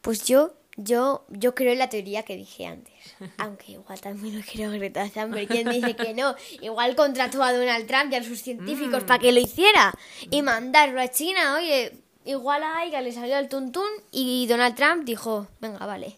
Pues 0.00 0.24
yo, 0.26 0.54
yo, 0.76 1.24
yo 1.28 1.54
creo 1.56 1.72
en 1.72 1.78
la 1.80 1.88
teoría 1.88 2.22
que 2.22 2.36
dije 2.36 2.66
antes. 2.66 2.94
Aunque 3.38 3.72
igual 3.72 4.00
también 4.00 4.38
lo 4.38 4.44
creo 4.44 4.70
Greta 4.70 5.08
Thunberg. 5.08 5.48
¿Quién 5.48 5.68
dice 5.68 5.96
que 5.96 6.14
no? 6.14 6.36
Igual 6.60 6.94
contrató 6.94 7.42
a 7.42 7.52
Donald 7.52 7.86
Trump 7.88 8.12
y 8.12 8.16
a 8.16 8.22
sus 8.22 8.40
científicos 8.40 9.02
para 9.04 9.18
que 9.18 9.32
lo 9.32 9.40
hiciera. 9.40 9.92
Y 10.30 10.42
mandarlo 10.42 11.00
a 11.00 11.08
China. 11.08 11.56
Oye, 11.56 11.92
igual 12.24 12.62
a 12.62 12.78
Aiga 12.78 13.00
le 13.00 13.10
salió 13.12 13.36
el 13.38 13.48
tuntún 13.48 13.88
y 14.12 14.46
Donald 14.46 14.76
Trump 14.76 15.04
dijo, 15.04 15.48
venga, 15.60 15.84
vale. 15.84 16.16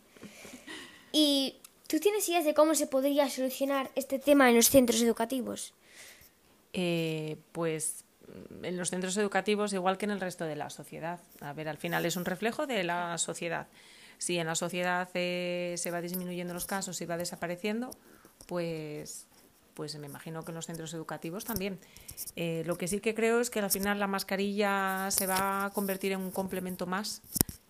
¿Y 1.13 1.57
tú 1.91 1.99
tienes 1.99 2.29
ideas 2.29 2.45
de 2.45 2.55
cómo 2.55 2.77
se 2.77 2.87
podría 2.87 3.29
solucionar 3.29 3.91
este 3.97 4.21
tema 4.21 4.49
en 4.49 4.55
los 4.55 4.71
centros 4.71 5.03
educativos? 5.03 5.75
Eh, 6.73 7.37
pues 7.51 8.05
mm, 8.29 8.65
en 8.65 8.77
los 8.77 8.91
centros 8.91 9.17
educativos, 9.17 9.73
igual 9.73 9.99
que 9.99 10.05
en 10.05 10.13
el 10.13 10.21
resto 10.21 10.45
de 10.45 10.55
la 10.55 10.71
sociedad. 10.71 11.19
A 11.41 11.53
ver, 11.53 11.69
al 11.69 11.79
final 11.79 12.07
es 12.07 12.15
un 12.15 12.25
reflejo 12.25 12.69
de 12.69 12.85
la 12.85 13.19
sociedad. 13.19 13.67
Si 14.19 14.39
en 14.39 14.47
la 14.47 14.55
sociedad 14.55 15.09
eh, 15.15 15.75
se 15.79 15.91
va 15.91 16.01
disminuyendo 16.01 16.55
los 16.55 16.67
casos 16.67 17.01
y 17.01 17.07
va 17.07 17.17
desapareciendo, 17.17 17.91
pues, 18.47 19.27
pues 19.75 19.97
me 19.97 20.07
imagino 20.07 20.45
que 20.45 20.53
en 20.53 20.57
los 20.57 20.67
centros 20.67 20.95
educativos 20.95 21.45
también. 21.45 21.81
Eh, 22.37 22.63
lo 22.67 22.79
que 22.79 22.87
sí 22.87 23.01
que 23.01 23.17
creo 23.17 23.41
es 23.41 23.51
que 23.51 23.59
al 23.59 23.71
final 23.71 23.99
la 23.99 24.07
mascarilla 24.07 25.11
se 25.11 25.27
va 25.27 25.65
a 25.65 25.71
convertir 25.71 26.13
en 26.13 26.21
un 26.21 26.31
complemento 26.31 26.87
más 26.87 27.21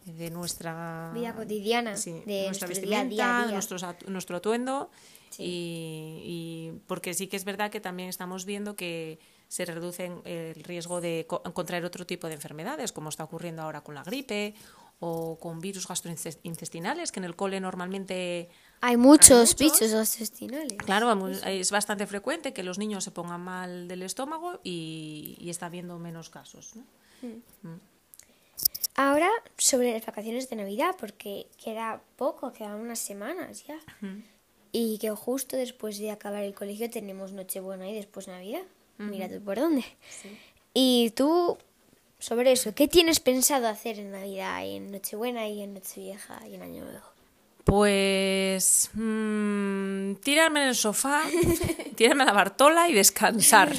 de 0.04 0.30
nuestra 0.30 1.10
Vida 1.14 1.34
cotidiana, 1.34 1.96
sí, 1.96 2.22
de 2.26 2.46
nuestra 2.46 2.68
día 2.68 2.74
vestimenta, 2.80 3.08
día. 3.08 3.46
de 3.46 3.52
nuestros 3.52 3.84
nuestro 4.08 4.36
atuendo 4.36 4.90
y, 5.38 6.22
y 6.24 6.80
porque 6.86 7.14
sí 7.14 7.26
que 7.28 7.36
es 7.36 7.44
verdad 7.44 7.70
que 7.70 7.80
también 7.80 8.08
estamos 8.08 8.44
viendo 8.44 8.76
que 8.76 9.18
se 9.48 9.64
reduce 9.64 10.10
el 10.24 10.62
riesgo 10.64 11.00
de 11.00 11.24
co- 11.28 11.42
contraer 11.52 11.84
otro 11.84 12.06
tipo 12.06 12.26
de 12.28 12.34
enfermedades, 12.34 12.92
como 12.92 13.08
está 13.08 13.24
ocurriendo 13.24 13.62
ahora 13.62 13.80
con 13.82 13.94
la 13.94 14.02
gripe 14.02 14.54
o 15.02 15.38
con 15.38 15.60
virus 15.60 15.88
gastrointestinales, 15.88 17.10
que 17.10 17.20
en 17.20 17.24
el 17.24 17.34
cole 17.34 17.58
normalmente 17.58 18.50
Hay 18.82 18.96
muchos, 18.98 19.56
muchos. 19.60 19.80
bichos 19.80 20.14
intestinales. 20.14 20.76
Claro, 20.78 21.26
es 21.28 21.70
bastante 21.70 22.06
frecuente 22.06 22.52
que 22.52 22.62
los 22.62 22.78
niños 22.78 23.02
se 23.04 23.10
pongan 23.10 23.40
mal 23.40 23.88
del 23.88 24.02
estómago 24.02 24.60
y, 24.62 25.36
y 25.40 25.48
está 25.50 25.66
habiendo 25.66 25.98
menos 25.98 26.28
casos. 26.28 26.74
¿no? 26.76 27.80
Ahora, 29.02 29.30
sobre 29.56 29.94
las 29.94 30.04
vacaciones 30.04 30.50
de 30.50 30.56
Navidad, 30.56 30.94
porque 31.00 31.46
queda 31.56 32.02
poco, 32.16 32.52
quedan 32.52 32.74
unas 32.74 32.98
semanas 32.98 33.64
ya. 33.66 33.78
Y 34.72 34.98
que 34.98 35.10
justo 35.10 35.56
después 35.56 35.98
de 35.98 36.10
acabar 36.10 36.42
el 36.42 36.52
colegio 36.52 36.90
tenemos 36.90 37.32
Nochebuena 37.32 37.88
y 37.88 37.94
después 37.94 38.28
Navidad. 38.28 38.60
Mira 38.98 39.26
tú 39.30 39.42
por 39.42 39.58
dónde. 39.58 39.86
Y 40.74 41.12
tú, 41.16 41.56
sobre 42.18 42.52
eso, 42.52 42.74
¿qué 42.74 42.88
tienes 42.88 43.20
pensado 43.20 43.68
hacer 43.68 43.98
en 43.98 44.10
Navidad, 44.10 44.62
y 44.64 44.76
en 44.76 44.92
Nochebuena 44.92 45.48
y 45.48 45.62
en 45.62 45.72
Nochevieja 45.72 46.46
y 46.46 46.56
en 46.56 46.62
Año 46.62 46.84
Nuevo? 46.84 47.09
Pues 47.70 48.90
mm, 48.94 50.14
tirarme 50.24 50.62
en 50.62 50.68
el 50.70 50.74
sofá, 50.74 51.22
tirarme 51.96 52.24
a 52.24 52.26
la 52.26 52.32
bartola 52.32 52.88
y 52.88 52.92
descansar. 52.94 53.72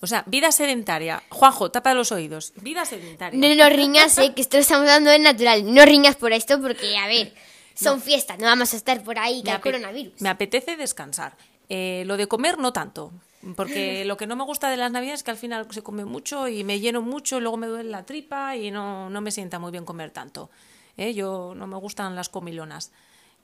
O 0.00 0.06
sea, 0.06 0.24
vida 0.26 0.50
sedentaria. 0.50 1.22
Juanjo, 1.28 1.70
tapa 1.70 1.92
los 1.92 2.10
oídos. 2.10 2.54
Vida 2.62 2.86
sedentaria. 2.86 3.38
No 3.38 3.54
nos 3.54 3.70
riñas, 3.76 4.16
eh, 4.18 4.32
que 4.34 4.40
esto 4.40 4.56
lo 4.56 4.62
estamos 4.62 4.86
dando 4.86 5.10
en 5.10 5.22
natural. 5.24 5.72
No 5.74 5.84
riñas 5.84 6.16
por 6.16 6.32
esto 6.32 6.58
porque, 6.60 6.96
a 6.96 7.06
ver, 7.06 7.34
son 7.74 8.00
fiestas, 8.00 8.38
no 8.38 8.46
vamos 8.46 8.72
a 8.72 8.76
estar 8.78 9.04
por 9.04 9.18
ahí 9.18 9.42
ape- 9.44 9.60
coronavirus. 9.60 10.20
me 10.22 10.30
apetece 10.30 10.76
descansar. 10.76 11.36
Eh, 11.68 12.04
lo 12.06 12.16
de 12.16 12.26
comer 12.26 12.58
no 12.58 12.72
tanto, 12.72 13.12
porque 13.56 14.04
lo 14.06 14.16
que 14.16 14.26
no 14.26 14.36
me 14.36 14.44
gusta 14.44 14.70
de 14.70 14.78
las 14.78 14.90
navidades 14.90 15.20
es 15.20 15.24
que 15.24 15.30
al 15.32 15.36
final 15.36 15.66
se 15.70 15.82
come 15.82 16.04
mucho 16.06 16.48
y 16.48 16.64
me 16.64 16.80
lleno 16.80 17.02
mucho, 17.02 17.36
y 17.36 17.40
luego 17.42 17.58
me 17.58 17.66
duele 17.66 17.90
la 17.90 18.04
tripa 18.06 18.56
y 18.56 18.70
no, 18.70 19.10
no 19.10 19.20
me 19.20 19.30
sienta 19.30 19.58
muy 19.58 19.70
bien 19.70 19.84
comer 19.84 20.10
tanto. 20.12 20.48
Eh, 20.96 21.12
Yo 21.12 21.52
no 21.54 21.66
me 21.66 21.76
gustan 21.76 22.14
las 22.16 22.28
comilonas, 22.30 22.90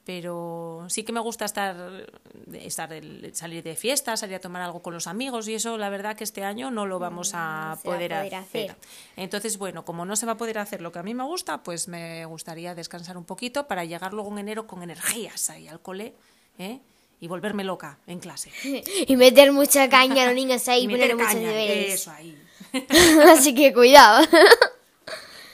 pero 0.05 0.87
sí 0.89 1.05
que 1.05 1.13
me 1.13 1.21
gusta 1.21 1.45
estar, 1.45 2.09
estar 2.53 2.91
salir 3.33 3.63
de 3.63 3.77
fiesta, 3.77 4.17
salir 4.17 4.37
a 4.37 4.41
tomar 4.41 4.63
algo 4.63 4.81
con 4.81 4.95
los 4.95 5.07
amigos 5.07 5.47
y 5.49 5.55
eso 5.55 5.77
la 5.77 5.91
verdad 5.91 6.17
que 6.17 6.25
este 6.25 6.43
año 6.43 6.71
no 6.71 6.87
lo 6.87 6.99
vamos 6.99 7.35
a, 7.35 7.39
va 7.39 7.73
a 7.73 7.77
poder, 7.77 8.15
hacer. 8.15 8.35
hacer. 8.35 8.77
Entonces, 9.17 9.59
bueno, 9.59 9.85
como 9.85 10.05
no 10.05 10.17
se 10.17 10.27
va 10.27 10.33
a 10.33 10.37
poder 10.37 10.59
hacer 10.59 10.81
lo 10.81 10.91
que 10.91 10.99
a 10.99 11.03
mí 11.03 11.15
me 11.15 11.25
gusta, 11.25 11.63
pues 11.63 11.87
me 11.89 12.25
gustaría 12.25 12.75
descansar 12.75 13.17
un 13.17 13.25
poquito 13.25 13.67
para 13.67 13.85
llegar 13.85 14.13
luego 14.13 14.33
en 14.33 14.39
enero 14.39 14.67
con 14.67 14.83
energías 14.83 15.51
ahí 15.51 15.69
al 15.69 15.81
cole 15.81 16.15
¿eh? 16.59 16.81
y 17.21 17.29
volverme 17.29 17.65
loca 17.65 17.99
en 18.07 18.21
clase. 18.21 18.51
Y 19.07 19.17
meter 19.17 19.53
mucha 19.53 19.89
caña 19.89 20.25
a 20.25 20.27
los 20.27 20.35
niños 20.35 20.67
ahí 20.69 20.85
y 20.85 20.89
poner 20.89 21.17
muchos 21.17 21.35
deberes. 21.35 21.95
Eso 21.95 22.11
ahí. 22.11 22.37
Así 23.29 23.55
que 23.55 23.73
cuidado. 23.73 24.27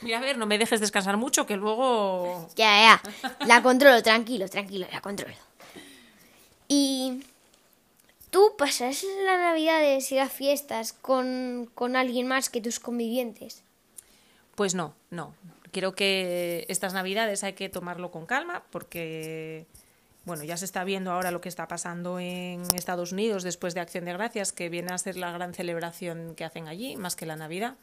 Mira, 0.02 0.18
a 0.18 0.20
ver, 0.20 0.38
no 0.38 0.46
me 0.46 0.58
dejes 0.58 0.80
descansar 0.80 1.16
mucho, 1.16 1.46
que 1.46 1.56
luego... 1.56 2.48
Ya, 2.56 3.00
ya. 3.22 3.36
La 3.46 3.62
controlo, 3.62 4.02
tranquilo, 4.02 4.48
tranquilo, 4.48 4.86
la 4.92 5.00
controlo. 5.00 5.34
Y 6.68 7.22
tú 8.30 8.54
pasas 8.58 9.04
las 9.24 9.38
navidades 9.38 10.12
y 10.12 10.16
las 10.16 10.32
fiestas 10.32 10.92
con, 10.92 11.70
con 11.74 11.96
alguien 11.96 12.26
más 12.26 12.50
que 12.50 12.60
tus 12.60 12.78
convivientes. 12.80 13.62
Pues 14.54 14.74
no, 14.74 14.94
no. 15.10 15.34
Creo 15.72 15.94
que 15.94 16.64
estas 16.68 16.94
navidades 16.94 17.44
hay 17.44 17.52
que 17.52 17.68
tomarlo 17.68 18.10
con 18.10 18.26
calma 18.26 18.62
porque, 18.70 19.66
bueno, 20.24 20.42
ya 20.44 20.56
se 20.56 20.64
está 20.64 20.84
viendo 20.84 21.12
ahora 21.12 21.30
lo 21.30 21.40
que 21.40 21.48
está 21.48 21.68
pasando 21.68 22.18
en 22.18 22.62
Estados 22.74 23.12
Unidos 23.12 23.42
después 23.42 23.74
de 23.74 23.80
Acción 23.80 24.06
de 24.06 24.12
Gracias, 24.14 24.52
que 24.52 24.68
viene 24.68 24.92
a 24.92 24.98
ser 24.98 25.16
la 25.16 25.32
gran 25.32 25.54
celebración 25.54 26.34
que 26.34 26.44
hacen 26.44 26.68
allí, 26.68 26.96
más 26.96 27.16
que 27.16 27.26
la 27.26 27.36
Navidad. 27.36 27.76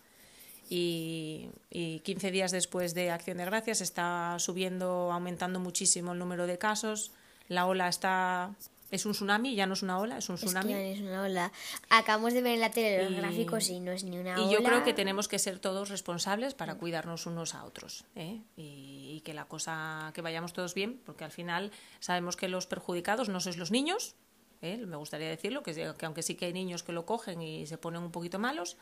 Y, 0.77 1.49
y 1.69 1.99
15 1.99 2.31
días 2.31 2.51
después 2.51 2.95
de 2.95 3.11
Acción 3.11 3.37
de 3.37 3.45
Gracias 3.45 3.79
está 3.81 4.35
subiendo, 4.39 5.11
aumentando 5.11 5.59
muchísimo 5.59 6.13
el 6.13 6.19
número 6.19 6.47
de 6.47 6.57
casos. 6.57 7.11
La 7.47 7.67
ola 7.67 7.87
está... 7.89 8.55
Es 8.89 9.05
un 9.07 9.11
tsunami, 9.13 9.53
ya 9.55 9.65
no 9.67 9.73
es 9.73 9.81
una 9.83 9.99
ola, 9.99 10.17
es 10.19 10.29
un 10.29 10.35
Es 10.35 10.41
que 10.41 10.47
tsunami. 10.47 10.73
no 10.73 10.79
es 10.79 10.99
una 11.01 11.21
ola. 11.23 11.51
Acabamos 11.89 12.33
de 12.33 12.41
ver 12.41 12.53
en 12.55 12.59
la 12.59 12.71
tele 12.71 13.03
los 13.03 13.11
Y- 13.11 13.15
gráficos 13.15 13.69
y 13.69 13.79
no 13.79 13.91
es 13.91 14.03
ni 14.03 14.17
una 14.17 14.35
ola. 14.35 14.45
Y 14.47 14.53
yo 14.53 14.63
creo 14.63 14.83
que 14.83 14.93
tenemos 14.93 15.27
que 15.27 15.37
ser 15.39 15.59
todos 15.59 15.89
responsables 15.89 16.53
para 16.55 16.75
cuidarnos 16.75 17.25
unos 17.27 17.53
a 17.55 17.65
otros 17.65 18.05
¿eh? 18.15 18.39
y, 18.57 19.15
y 19.17 19.21
que 19.23 19.33
la 19.35 19.45
cosa, 19.45 20.11
que 20.15 20.21
vayamos 20.21 20.53
todos 20.53 20.73
bien, 20.75 20.99
porque 21.05 21.23
al 21.23 21.31
final 21.31 21.71
sabemos 21.99 22.35
que 22.35 22.47
los 22.47 22.65
perjudicados 22.67 23.29
no 23.29 23.39
sois 23.39 23.57
los 23.57 23.71
niños, 23.71 24.13
¿eh? 24.61 24.77
me 24.77 24.95
gustaría 24.95 25.27
decirlo, 25.29 25.63
que, 25.63 25.73
que 25.73 26.05
aunque 26.05 26.21
sí 26.21 26.35
que 26.35 26.45
hay 26.45 26.53
niños 26.53 26.83
que 26.83 26.91
lo 26.93 27.05
cogen 27.07 27.41
y 27.41 27.65
se 27.65 27.79
ponen 27.79 28.03
un 28.03 28.11
poquito 28.11 28.37
malos, 28.37 28.77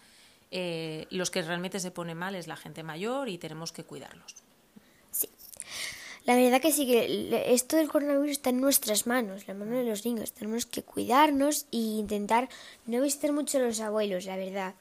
eh, 0.52 1.08
los 1.10 1.32
que 1.32 1.42
realmente 1.42 1.80
se 1.80 1.92
ponen 1.92 2.18
mal 2.18 2.36
es 2.36 2.48
la 2.48 2.58
gente 2.58 2.84
mayor 2.84 3.30
y 3.30 3.38
tenemos 3.38 3.72
que 3.72 3.84
cuidarlos. 3.84 4.36
La 6.26 6.36
verdad 6.36 6.62
que 6.62 6.72
sí 6.72 6.86
que 6.86 7.44
esto 7.52 7.78
del 7.78 7.90
coronavirus 7.90 8.32
está 8.32 8.52
en 8.52 8.62
nuestras 8.62 9.08
manos, 9.08 9.48
la 9.48 9.56
mano 9.56 9.78
de 9.78 9.86
los 9.86 10.06
niños. 10.06 10.34
Tenemos 10.34 10.68
que 10.68 10.84
cuidarnos 10.84 11.66
e 11.72 11.78
intentar 11.78 12.48
no 12.86 13.02
visitar 13.02 13.32
mucho 13.32 13.58
a 13.58 13.62
los 13.62 13.80
abuelos, 13.80 14.26
la 14.26 14.38
verdad. 14.38 14.76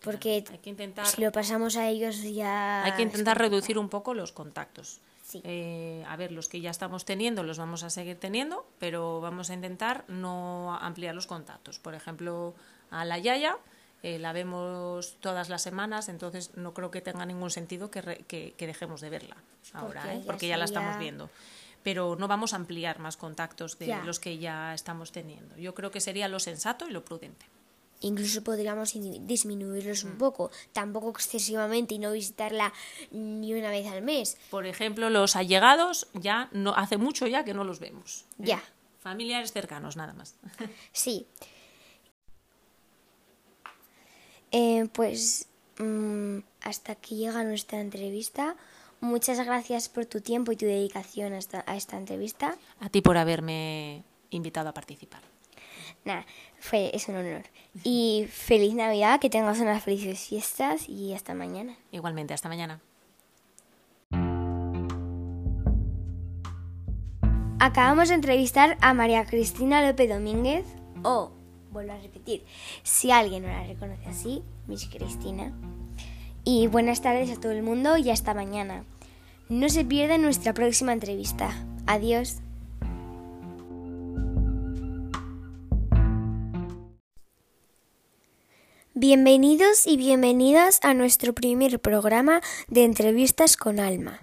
Porque 0.00 0.44
hay 0.48 0.58
que 0.58 0.70
intentar, 0.70 1.04
si 1.06 1.20
lo 1.20 1.32
pasamos 1.32 1.76
a 1.76 1.88
ellos 1.88 2.22
ya... 2.22 2.84
hay 2.84 2.92
que 2.92 3.02
intentar 3.02 3.36
reducir 3.36 3.76
un 3.76 3.88
poco 3.88 4.14
los 4.14 4.30
contactos. 4.30 5.00
Sí. 5.24 5.40
Eh, 5.42 6.04
a 6.06 6.16
ver, 6.16 6.30
los 6.30 6.48
que 6.48 6.60
ya 6.60 6.70
estamos 6.70 7.04
teniendo 7.04 7.42
los 7.42 7.58
vamos 7.58 7.82
a 7.82 7.90
seguir 7.90 8.18
teniendo, 8.18 8.64
pero 8.78 9.20
vamos 9.20 9.50
a 9.50 9.54
intentar 9.54 10.04
no 10.06 10.78
ampliar 10.80 11.14
los 11.14 11.26
contactos. 11.26 11.80
Por 11.80 11.94
ejemplo, 11.94 12.54
a 12.90 13.04
la 13.04 13.18
Yaya 13.18 13.58
eh, 14.02 14.18
la 14.18 14.32
vemos 14.32 15.16
todas 15.20 15.48
las 15.48 15.62
semanas, 15.62 16.08
entonces 16.08 16.50
no 16.56 16.72
creo 16.74 16.90
que 16.90 17.00
tenga 17.00 17.26
ningún 17.26 17.50
sentido 17.50 17.90
que, 17.90 18.00
re- 18.02 18.24
que- 18.28 18.54
que 18.56 18.66
dejemos 18.66 19.00
de 19.00 19.10
verla 19.10 19.36
ahora, 19.72 20.02
Porque 20.02 20.14
¿eh? 20.16 20.20
ya 20.20 20.26
porque 20.26 20.48
ya 20.48 20.56
la 20.56 20.64
estamos 20.64 20.98
viendo. 20.98 21.30
Pero 21.82 22.16
no 22.16 22.28
vamos 22.28 22.52
a 22.52 22.56
ampliar 22.56 22.98
más 22.98 23.16
contactos 23.16 23.78
de 23.78 23.86
Ya. 23.86 24.02
los 24.04 24.18
que 24.20 24.38
ya 24.38 24.74
estamos 24.74 25.12
teniendo. 25.12 25.56
Yo 25.56 25.74
creo 25.74 25.90
que 25.90 26.00
sería 26.00 26.28
lo 26.28 26.38
sensato 26.40 26.86
y 26.88 26.90
lo 26.92 27.04
prudente. 27.04 27.46
Incluso 28.00 28.44
podríamos 28.44 28.94
in- 28.94 29.26
disminuirlos 29.26 30.04
Mm. 30.04 30.08
un 30.08 30.18
poco, 30.18 30.50
tampoco 30.72 31.10
excesivamente 31.10 31.94
y 31.94 31.98
no 31.98 32.12
visitarla 32.12 32.72
ni 33.10 33.54
una 33.54 33.70
vez 33.70 33.86
al 33.88 34.02
mes. 34.02 34.36
Por 34.50 34.66
ejemplo, 34.66 35.10
los 35.10 35.34
allegados 35.34 36.06
ya 36.14 36.48
no 36.52 36.74
hace 36.76 36.96
mucho 36.96 37.26
ya 37.26 37.44
que 37.44 37.54
no 37.54 37.64
los 37.64 37.80
vemos. 37.80 38.24
¿eh? 38.38 38.44
Ya. 38.46 38.62
Familiares 39.00 39.52
cercanos, 39.52 39.96
nada 39.96 40.12
más. 40.12 40.36
Sí. 40.92 41.26
Eh, 44.52 44.88
pues 44.92 45.48
mm, 45.78 46.38
hasta 46.62 46.92
aquí 46.92 47.16
llega 47.16 47.44
nuestra 47.44 47.80
entrevista. 47.80 48.56
Muchas 49.00 49.44
gracias 49.44 49.88
por 49.88 50.06
tu 50.06 50.20
tiempo 50.20 50.50
y 50.52 50.56
tu 50.56 50.66
dedicación 50.66 51.32
a 51.32 51.38
esta, 51.38 51.64
a 51.66 51.76
esta 51.76 51.96
entrevista. 51.96 52.56
A 52.80 52.88
ti 52.88 53.00
por 53.00 53.16
haberme 53.16 54.02
invitado 54.30 54.68
a 54.68 54.74
participar. 54.74 55.22
Nada, 56.04 56.26
fue, 56.58 56.90
es 56.94 57.08
un 57.08 57.16
honor. 57.16 57.44
Y 57.84 58.26
feliz 58.30 58.74
Navidad, 58.74 59.20
que 59.20 59.30
tengas 59.30 59.60
unas 59.60 59.82
felices 59.82 60.26
fiestas 60.26 60.88
y 60.88 61.14
hasta 61.14 61.34
mañana. 61.34 61.76
Igualmente, 61.92 62.34
hasta 62.34 62.48
mañana. 62.48 62.80
Acabamos 67.60 68.08
de 68.08 68.14
entrevistar 68.14 68.78
a 68.80 68.94
María 68.94 69.26
Cristina 69.26 69.86
López 69.86 70.08
Domínguez, 70.08 70.64
o, 71.02 71.32
vuelvo 71.70 71.92
a 71.92 71.98
repetir, 71.98 72.44
si 72.82 73.10
alguien 73.10 73.42
no 73.42 73.48
la 73.48 73.64
reconoce 73.64 74.08
así, 74.08 74.42
Miss 74.66 74.86
Cristina. 74.86 75.52
Y 76.44 76.66
buenas 76.66 77.02
tardes 77.02 77.30
a 77.30 77.40
todo 77.40 77.52
el 77.52 77.62
mundo 77.62 77.96
y 77.96 78.10
hasta 78.10 78.34
mañana. 78.34 78.84
No 79.48 79.68
se 79.68 79.84
pierdan 79.84 80.22
nuestra 80.22 80.54
próxima 80.54 80.92
entrevista. 80.92 81.50
Adiós. 81.86 82.38
Bienvenidos 88.94 89.86
y 89.86 89.96
bienvenidas 89.96 90.80
a 90.82 90.92
nuestro 90.92 91.32
primer 91.32 91.80
programa 91.80 92.40
de 92.66 92.84
entrevistas 92.84 93.56
con 93.56 93.78
Alma. 93.78 94.22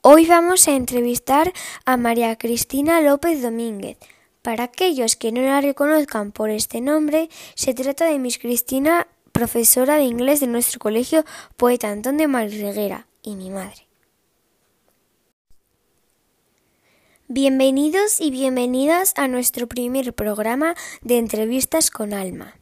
Hoy 0.00 0.26
vamos 0.26 0.68
a 0.68 0.76
entrevistar 0.76 1.52
a 1.84 1.96
María 1.96 2.36
Cristina 2.38 3.00
López 3.00 3.42
Domínguez. 3.42 3.98
Para 4.46 4.62
aquellos 4.62 5.16
que 5.16 5.32
no 5.32 5.42
la 5.42 5.60
reconozcan 5.60 6.30
por 6.30 6.50
este 6.50 6.80
nombre, 6.80 7.28
se 7.56 7.74
trata 7.74 8.04
de 8.04 8.20
Miss 8.20 8.38
Cristina, 8.38 9.08
profesora 9.32 9.96
de 9.96 10.04
inglés 10.04 10.38
de 10.38 10.46
nuestro 10.46 10.78
colegio 10.78 11.24
Poeta 11.56 11.90
Antón 11.90 12.16
de 12.16 12.28
Madriguera 12.28 13.08
y 13.22 13.34
mi 13.34 13.50
madre. 13.50 13.88
Bienvenidos 17.26 18.20
y 18.20 18.30
bienvenidas 18.30 19.14
a 19.16 19.26
nuestro 19.26 19.66
primer 19.66 20.14
programa 20.14 20.76
de 21.02 21.18
entrevistas 21.18 21.90
con 21.90 22.14
Alma. 22.14 22.54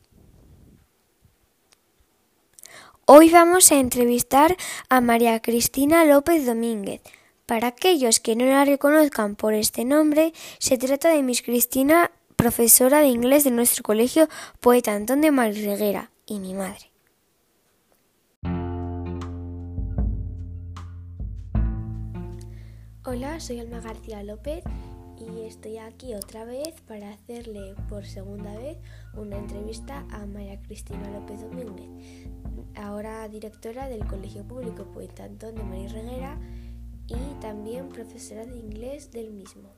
Hoy 3.05 3.29
vamos 3.29 3.71
a 3.73 3.79
entrevistar 3.79 4.57
a 4.89 5.03
María 5.03 5.39
Cristina 5.43 6.07
López 6.07 6.47
Domínguez. 6.47 7.03
Para 7.47 7.69
aquellos 7.69 8.21
que 8.21 8.37
no 8.37 8.47
la 8.47 8.65
reconozcan 8.65 9.37
por 9.37 9.53
este 9.53 9.85
nombre, 9.85 10.33
se 10.59 10.79
trata 10.79 11.11
de 11.11 11.23
Miss 11.23 11.43
Cristina, 11.43 12.11
profesora 12.37 13.01
de 13.01 13.09
inglés 13.09 13.45
de 13.45 13.51
nuestro 13.51 13.83
colegio 13.83 14.29
Poeta 14.61 14.95
Antón 14.95 15.21
de 15.21 15.31
Madriguera 15.31 16.11
y 16.25 16.39
mi 16.39 16.55
madre. 16.55 16.91
Hola, 23.05 23.39
soy 23.41 23.61
Alma 23.61 23.81
García 23.81 24.23
López 24.23 24.65
y 25.19 25.43
estoy 25.43 25.77
aquí 25.77 26.15
otra 26.15 26.47
vez 26.47 26.81
para 26.89 27.11
hacerle 27.11 27.75
por 27.91 28.07
segunda 28.07 28.57
vez 28.57 28.79
una 29.13 29.37
entrevista 29.37 30.07
a 30.11 30.25
María 30.25 30.59
Cristina 30.63 31.11
López 31.11 31.43
Domínguez, 31.43 31.91
ahora 32.75 33.29
directora 33.29 33.91
del 33.91 34.07
Colegio 34.07 34.49
Público 34.49 34.85
Poeta 34.85 35.25
Antón 35.25 35.57
de 35.57 35.63
María 35.63 35.89
Reguera 35.89 36.39
y 37.07 37.41
también 37.41 37.89
profesora 37.89 38.47
de 38.47 38.57
inglés 38.57 39.11
del 39.11 39.31
mismo. 39.31 39.75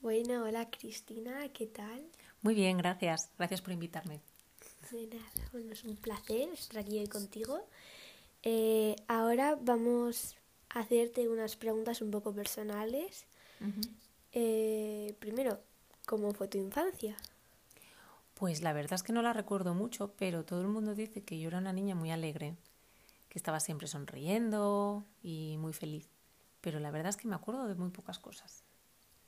Bueno, 0.00 0.44
hola 0.44 0.70
Cristina, 0.70 1.48
¿qué 1.52 1.66
tal? 1.66 2.04
Muy 2.42 2.54
bien, 2.54 2.78
gracias. 2.78 3.30
Gracias 3.36 3.60
por 3.60 3.72
invitarme. 3.72 4.20
De 4.90 5.06
nada, 5.06 5.48
bueno, 5.52 5.72
es 5.72 5.84
un 5.84 5.96
placer 5.96 6.48
estar 6.48 6.78
aquí 6.78 6.98
hoy 6.98 7.06
contigo. 7.06 7.68
Eh, 8.42 8.96
ahora 9.06 9.56
vamos 9.60 10.36
a 10.70 10.80
hacerte 10.80 11.28
unas 11.28 11.56
preguntas 11.56 12.00
un 12.02 12.10
poco 12.10 12.34
personales. 12.34 13.26
Eh, 14.32 15.14
primero, 15.18 15.60
¿cómo 16.06 16.32
fue 16.32 16.48
tu 16.48 16.58
infancia? 16.58 17.16
Pues 18.40 18.62
la 18.62 18.72
verdad 18.72 18.94
es 18.94 19.02
que 19.02 19.12
no 19.12 19.20
la 19.20 19.34
recuerdo 19.34 19.74
mucho, 19.74 20.14
pero 20.16 20.46
todo 20.46 20.62
el 20.62 20.68
mundo 20.68 20.94
dice 20.94 21.22
que 21.22 21.38
yo 21.38 21.48
era 21.48 21.58
una 21.58 21.74
niña 21.74 21.94
muy 21.94 22.10
alegre, 22.10 22.56
que 23.28 23.38
estaba 23.38 23.60
siempre 23.60 23.86
sonriendo 23.86 25.04
y 25.22 25.56
muy 25.58 25.74
feliz. 25.74 26.08
Pero 26.62 26.80
la 26.80 26.90
verdad 26.90 27.10
es 27.10 27.18
que 27.18 27.28
me 27.28 27.34
acuerdo 27.34 27.68
de 27.68 27.74
muy 27.74 27.90
pocas 27.90 28.18
cosas. 28.18 28.64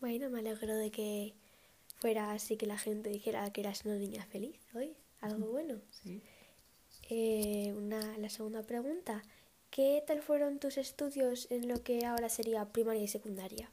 Bueno, 0.00 0.30
me 0.30 0.38
alegro 0.38 0.74
de 0.74 0.90
que 0.90 1.34
fuera 1.98 2.32
así 2.32 2.56
que 2.56 2.64
la 2.64 2.78
gente 2.78 3.10
dijera 3.10 3.52
que 3.52 3.60
eras 3.60 3.84
una 3.84 3.96
niña 3.96 4.24
feliz 4.24 4.58
hoy. 4.74 4.96
Algo 5.20 5.46
bueno. 5.46 5.78
Sí. 5.90 6.22
Eh, 7.10 7.74
una, 7.76 8.16
la 8.16 8.30
segunda 8.30 8.62
pregunta. 8.62 9.22
¿Qué 9.70 10.02
tal 10.06 10.22
fueron 10.22 10.58
tus 10.58 10.78
estudios 10.78 11.50
en 11.50 11.68
lo 11.68 11.82
que 11.82 12.06
ahora 12.06 12.30
sería 12.30 12.64
primaria 12.72 13.02
y 13.02 13.08
secundaria? 13.08 13.68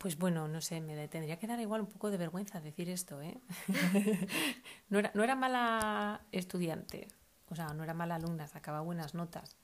Pues 0.00 0.16
bueno, 0.18 0.48
no 0.48 0.60
sé, 0.62 0.80
me 0.80 1.08
tendría 1.08 1.38
que 1.38 1.46
dar 1.46 1.60
igual 1.60 1.82
un 1.82 1.86
poco 1.86 2.10
de 2.10 2.16
vergüenza 2.16 2.60
decir 2.60 2.88
esto, 2.88 3.20
¿eh? 3.20 3.38
no, 4.88 4.98
era, 4.98 5.10
no 5.14 5.22
era 5.22 5.34
mala 5.36 6.22
estudiante, 6.32 7.08
o 7.50 7.54
sea, 7.54 7.74
no 7.74 7.84
era 7.84 7.92
mala 7.92 8.14
alumna, 8.14 8.48
sacaba 8.48 8.80
buenas 8.80 9.14
notas, 9.14 9.56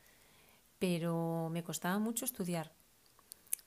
pero 0.78 1.50
me 1.52 1.64
costaba 1.64 1.98
mucho 1.98 2.24
estudiar, 2.26 2.72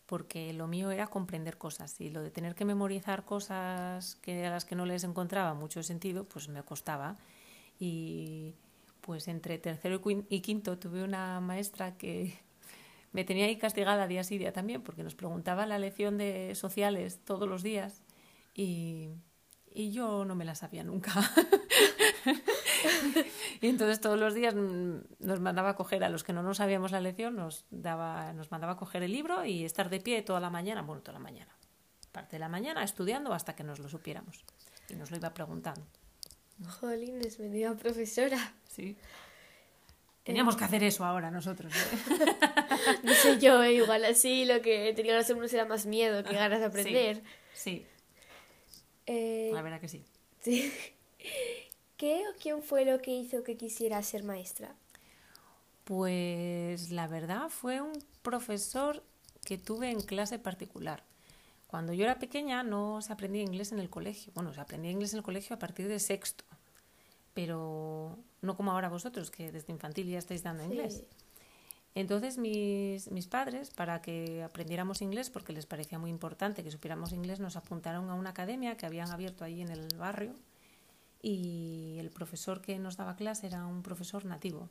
porque 0.05 0.53
lo 0.53 0.67
mío 0.67 0.91
era 0.91 1.07
comprender 1.07 1.57
cosas 1.57 1.99
y 2.01 2.09
lo 2.09 2.21
de 2.23 2.31
tener 2.31 2.55
que 2.55 2.65
memorizar 2.65 3.25
cosas 3.25 4.15
que 4.17 4.45
a 4.45 4.49
las 4.49 4.65
que 4.65 4.75
no 4.75 4.85
les 4.85 5.03
encontraba 5.03 5.53
mucho 5.53 5.83
sentido, 5.83 6.25
pues 6.27 6.49
me 6.49 6.63
costaba. 6.63 7.17
Y 7.79 8.55
pues 9.01 9.27
entre 9.27 9.59
tercero 9.59 9.95
y 9.97 9.99
quin- 9.99 10.25
y 10.29 10.41
quinto 10.41 10.79
tuve 10.79 11.03
una 11.03 11.39
maestra 11.41 11.97
que 11.97 12.39
me 13.11 13.23
tenía 13.23 13.45
ahí 13.45 13.57
castigada 13.57 14.07
día 14.07 14.23
sí 14.23 14.37
día 14.37 14.53
también, 14.53 14.81
porque 14.81 15.03
nos 15.03 15.15
preguntaba 15.15 15.65
la 15.65 15.79
lección 15.79 16.17
de 16.17 16.53
sociales 16.55 17.19
todos 17.23 17.47
los 17.47 17.63
días 17.63 18.03
y, 18.53 19.09
y 19.71 19.91
yo 19.91 20.25
no 20.25 20.35
me 20.35 20.45
la 20.45 20.55
sabía 20.55 20.83
nunca. 20.83 21.13
y 23.61 23.67
entonces 23.67 24.01
todos 24.01 24.19
los 24.19 24.33
días 24.33 24.55
nos 24.55 25.39
mandaba 25.39 25.69
a 25.69 25.75
coger, 25.75 26.03
a 26.03 26.09
los 26.09 26.23
que 26.23 26.33
no 26.33 26.43
nos 26.43 26.57
sabíamos 26.57 26.91
la 26.91 27.01
lección, 27.01 27.35
nos, 27.35 27.65
daba, 27.69 28.33
nos 28.33 28.51
mandaba 28.51 28.73
a 28.73 28.77
coger 28.77 29.03
el 29.03 29.11
libro 29.11 29.45
y 29.45 29.65
estar 29.65 29.89
de 29.89 29.99
pie 29.99 30.21
toda 30.21 30.39
la 30.39 30.49
mañana, 30.49 30.81
bueno, 30.81 31.01
toda 31.01 31.13
la 31.13 31.23
mañana, 31.23 31.55
parte 32.11 32.35
de 32.35 32.39
la 32.39 32.49
mañana 32.49 32.83
estudiando 32.83 33.33
hasta 33.33 33.55
que 33.55 33.63
nos 33.63 33.79
lo 33.79 33.89
supiéramos. 33.89 34.43
Y 34.89 34.95
nos 34.95 35.11
lo 35.11 35.17
iba 35.17 35.33
preguntando. 35.33 35.85
Jolines, 36.67 37.39
me 37.39 37.49
dio 37.49 37.77
profesora. 37.77 38.53
Sí. 38.67 38.97
Teníamos 40.29 40.55
que 40.55 40.63
hacer 40.63 40.83
eso 40.83 41.03
ahora 41.05 41.31
nosotros. 41.31 41.73
¿eh? 41.75 42.35
No 43.03 43.13
sé 43.13 43.39
yo, 43.39 43.61
eh, 43.63 43.73
igual 43.73 44.05
así 44.05 44.45
lo 44.45 44.61
que 44.61 44.93
tenía 44.95 45.15
los 45.15 45.29
alumnos 45.29 45.53
era 45.53 45.65
más 45.65 45.85
miedo 45.85 46.23
que 46.23 46.33
ganas 46.33 46.59
de 46.59 46.65
aprender. 46.65 47.23
Sí, 47.53 47.85
Eh, 49.05 49.49
la 49.53 49.61
verdad 49.61 49.79
que 49.81 49.87
sí. 49.87 50.03
sí. 50.41 50.71
¿Qué 51.97 52.23
o 52.29 52.37
quién 52.41 52.63
fue 52.63 52.85
lo 52.85 53.01
que 53.01 53.11
hizo 53.11 53.43
que 53.43 53.57
quisiera 53.57 54.01
ser 54.03 54.23
maestra? 54.23 54.73
Pues 55.83 56.91
la 56.91 57.07
verdad 57.07 57.49
fue 57.49 57.81
un 57.81 57.93
profesor 58.21 59.03
que 59.45 59.57
tuve 59.57 59.89
en 59.89 60.01
clase 60.01 60.39
particular. 60.39 61.03
Cuando 61.67 61.93
yo 61.93 62.03
era 62.05 62.19
pequeña 62.19 62.63
no 62.63 63.01
se 63.01 63.11
aprendía 63.13 63.41
inglés 63.41 63.71
en 63.71 63.79
el 63.79 63.89
colegio. 63.89 64.31
Bueno, 64.35 64.53
se 64.53 64.61
aprendía 64.61 64.91
inglés 64.91 65.13
en 65.13 65.17
el 65.17 65.23
colegio 65.23 65.55
a 65.55 65.59
partir 65.59 65.87
de 65.87 65.99
sexto, 65.99 66.45
pero 67.33 68.17
no 68.41 68.55
como 68.55 68.71
ahora 68.71 68.89
vosotros, 68.89 69.31
que 69.31 69.51
desde 69.51 69.73
infantil 69.73 70.07
ya 70.07 70.19
estáis 70.19 70.43
dando 70.43 70.63
inglés. 70.63 71.03
Entonces 71.95 72.37
mis, 72.37 73.09
mis 73.11 73.27
padres, 73.27 73.71
para 73.71 74.01
que 74.01 74.43
aprendiéramos 74.43 75.01
inglés, 75.01 75.29
porque 75.29 75.53
les 75.53 75.65
parecía 75.65 75.97
muy 75.99 76.11
importante 76.11 76.63
que 76.63 76.71
supiéramos 76.71 77.11
inglés, 77.13 77.39
nos 77.39 77.55
apuntaron 77.55 78.09
a 78.09 78.13
una 78.13 78.29
academia 78.29 78.77
que 78.77 78.85
habían 78.85 79.09
abierto 79.11 79.43
ahí 79.43 79.61
en 79.61 79.69
el 79.69 79.87
barrio 79.97 80.35
y 81.21 81.97
el 81.99 82.11
profesor 82.11 82.61
que 82.61 82.77
nos 82.79 82.97
daba 82.97 83.15
clase 83.15 83.47
era 83.47 83.65
un 83.65 83.81
profesor 83.83 84.25
nativo. 84.25 84.69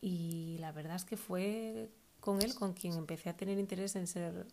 Y 0.00 0.58
la 0.58 0.72
verdad 0.72 0.96
es 0.96 1.04
que 1.04 1.16
fue 1.16 1.90
con 2.20 2.42
él 2.42 2.54
con 2.54 2.74
quien 2.74 2.94
empecé 2.94 3.30
a 3.30 3.36
tener 3.36 3.58
interés 3.58 3.96
en 3.96 4.06
ser 4.06 4.46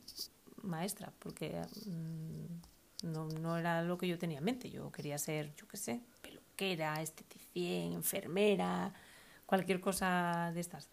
maestra, 0.62 1.12
porque 1.20 1.62
mm, 1.86 3.08
no, 3.12 3.28
no, 3.28 3.58
era 3.58 3.84
lo 3.84 3.98
que 3.98 4.08
yo 4.08 4.18
tenía 4.18 4.38
en 4.38 4.44
mente. 4.46 4.70
Yo 4.70 4.92
quería 4.92 5.18
ser, 5.18 5.54
yo 5.56 5.68
qué 5.68 5.78
sé, 5.78 6.02
peluquera, 6.22 6.43
esteticien, 6.58 7.94
enfermera, 7.94 8.94
cualquier 9.46 9.80
cosa 9.80 10.52
de 10.54 10.62
estas. 10.62 10.90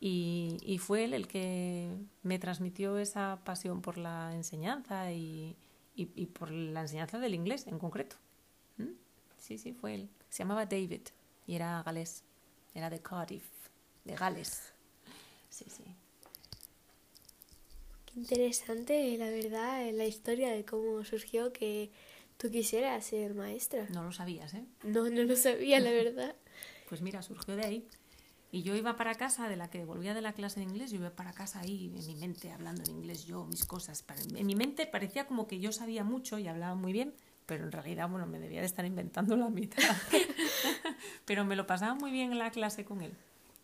Y, 0.00 0.58
y, 0.62 0.78
fue 0.78 1.04
él 1.04 1.14
el 1.14 1.28
que 1.28 1.90
me 2.22 2.38
transmitió 2.38 2.98
esa 2.98 3.40
pasión 3.44 3.82
por 3.82 3.98
la 3.98 4.34
enseñanza 4.34 5.12
y, 5.12 5.56
y, 5.94 6.08
y 6.14 6.26
por 6.26 6.50
la 6.50 6.82
enseñanza 6.82 7.18
del 7.18 7.34
inglés 7.34 7.66
en 7.66 7.78
concreto. 7.78 8.16
¿Mm? 8.78 8.92
Sí, 9.38 9.58
sí, 9.58 9.72
fue 9.72 9.94
él. 9.94 10.10
Se 10.28 10.42
llamaba 10.42 10.66
David 10.66 11.02
y 11.46 11.54
era 11.54 11.82
galés. 11.82 12.24
Era 12.74 12.90
de 12.90 13.00
Cardiff, 13.00 13.44
de 14.04 14.16
Gales. 14.16 14.72
Sí, 15.48 15.66
sí. 15.68 15.84
Qué 18.06 18.18
interesante, 18.18 19.16
la 19.16 19.30
verdad, 19.30 19.92
la 19.92 20.06
historia 20.06 20.50
de 20.50 20.64
cómo 20.64 21.04
surgió 21.04 21.52
que 21.52 21.92
tú 22.36 22.50
quisieras 22.50 23.04
ser 23.04 23.34
maestra. 23.34 23.86
No 23.90 24.04
lo 24.04 24.12
sabías, 24.12 24.54
¿eh? 24.54 24.64
No, 24.82 25.08
no 25.08 25.22
lo 25.22 25.36
sabía, 25.36 25.80
la 25.80 25.90
verdad. 25.90 26.36
pues 26.88 27.00
mira, 27.02 27.22
surgió 27.22 27.56
de 27.56 27.64
ahí. 27.64 27.88
Y 28.54 28.62
yo 28.62 28.76
iba 28.76 28.96
para 28.96 29.16
casa, 29.16 29.48
de 29.48 29.56
la 29.56 29.68
que 29.68 29.84
volvía 29.84 30.14
de 30.14 30.22
la 30.22 30.32
clase 30.32 30.60
de 30.60 30.66
inglés, 30.66 30.92
yo 30.92 30.98
iba 30.98 31.10
para 31.10 31.32
casa 31.32 31.58
ahí 31.58 31.92
en 31.92 32.06
mi 32.06 32.14
mente, 32.14 32.52
hablando 32.52 32.84
en 32.84 32.90
inglés 32.90 33.24
yo, 33.24 33.46
mis 33.46 33.64
cosas. 33.64 34.04
En 34.36 34.46
mi 34.46 34.54
mente 34.54 34.86
parecía 34.86 35.26
como 35.26 35.48
que 35.48 35.58
yo 35.58 35.72
sabía 35.72 36.04
mucho 36.04 36.38
y 36.38 36.46
hablaba 36.46 36.76
muy 36.76 36.92
bien, 36.92 37.14
pero 37.46 37.64
en 37.64 37.72
realidad, 37.72 38.08
bueno, 38.08 38.26
me 38.26 38.38
debía 38.38 38.60
de 38.60 38.66
estar 38.66 38.84
inventando 38.84 39.36
la 39.36 39.48
mitad. 39.48 39.82
pero 41.24 41.44
me 41.44 41.56
lo 41.56 41.66
pasaba 41.66 41.96
muy 41.96 42.12
bien 42.12 42.30
en 42.30 42.38
la 42.38 42.52
clase 42.52 42.84
con 42.84 43.00
él. 43.00 43.16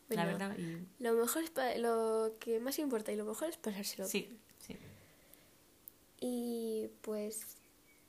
la 0.08 0.24
verdad. 0.24 0.58
Y... 0.58 0.84
Lo 0.98 1.14
mejor 1.14 1.44
es 1.44 1.52
lo 1.78 2.34
que 2.40 2.58
más 2.58 2.80
importa 2.80 3.12
y 3.12 3.16
lo 3.16 3.24
mejor 3.24 3.48
es 3.48 3.58
pasárselo. 3.58 4.08
Sí, 4.08 4.40
sí. 4.58 4.76
Y 6.18 6.88
pues, 7.00 7.59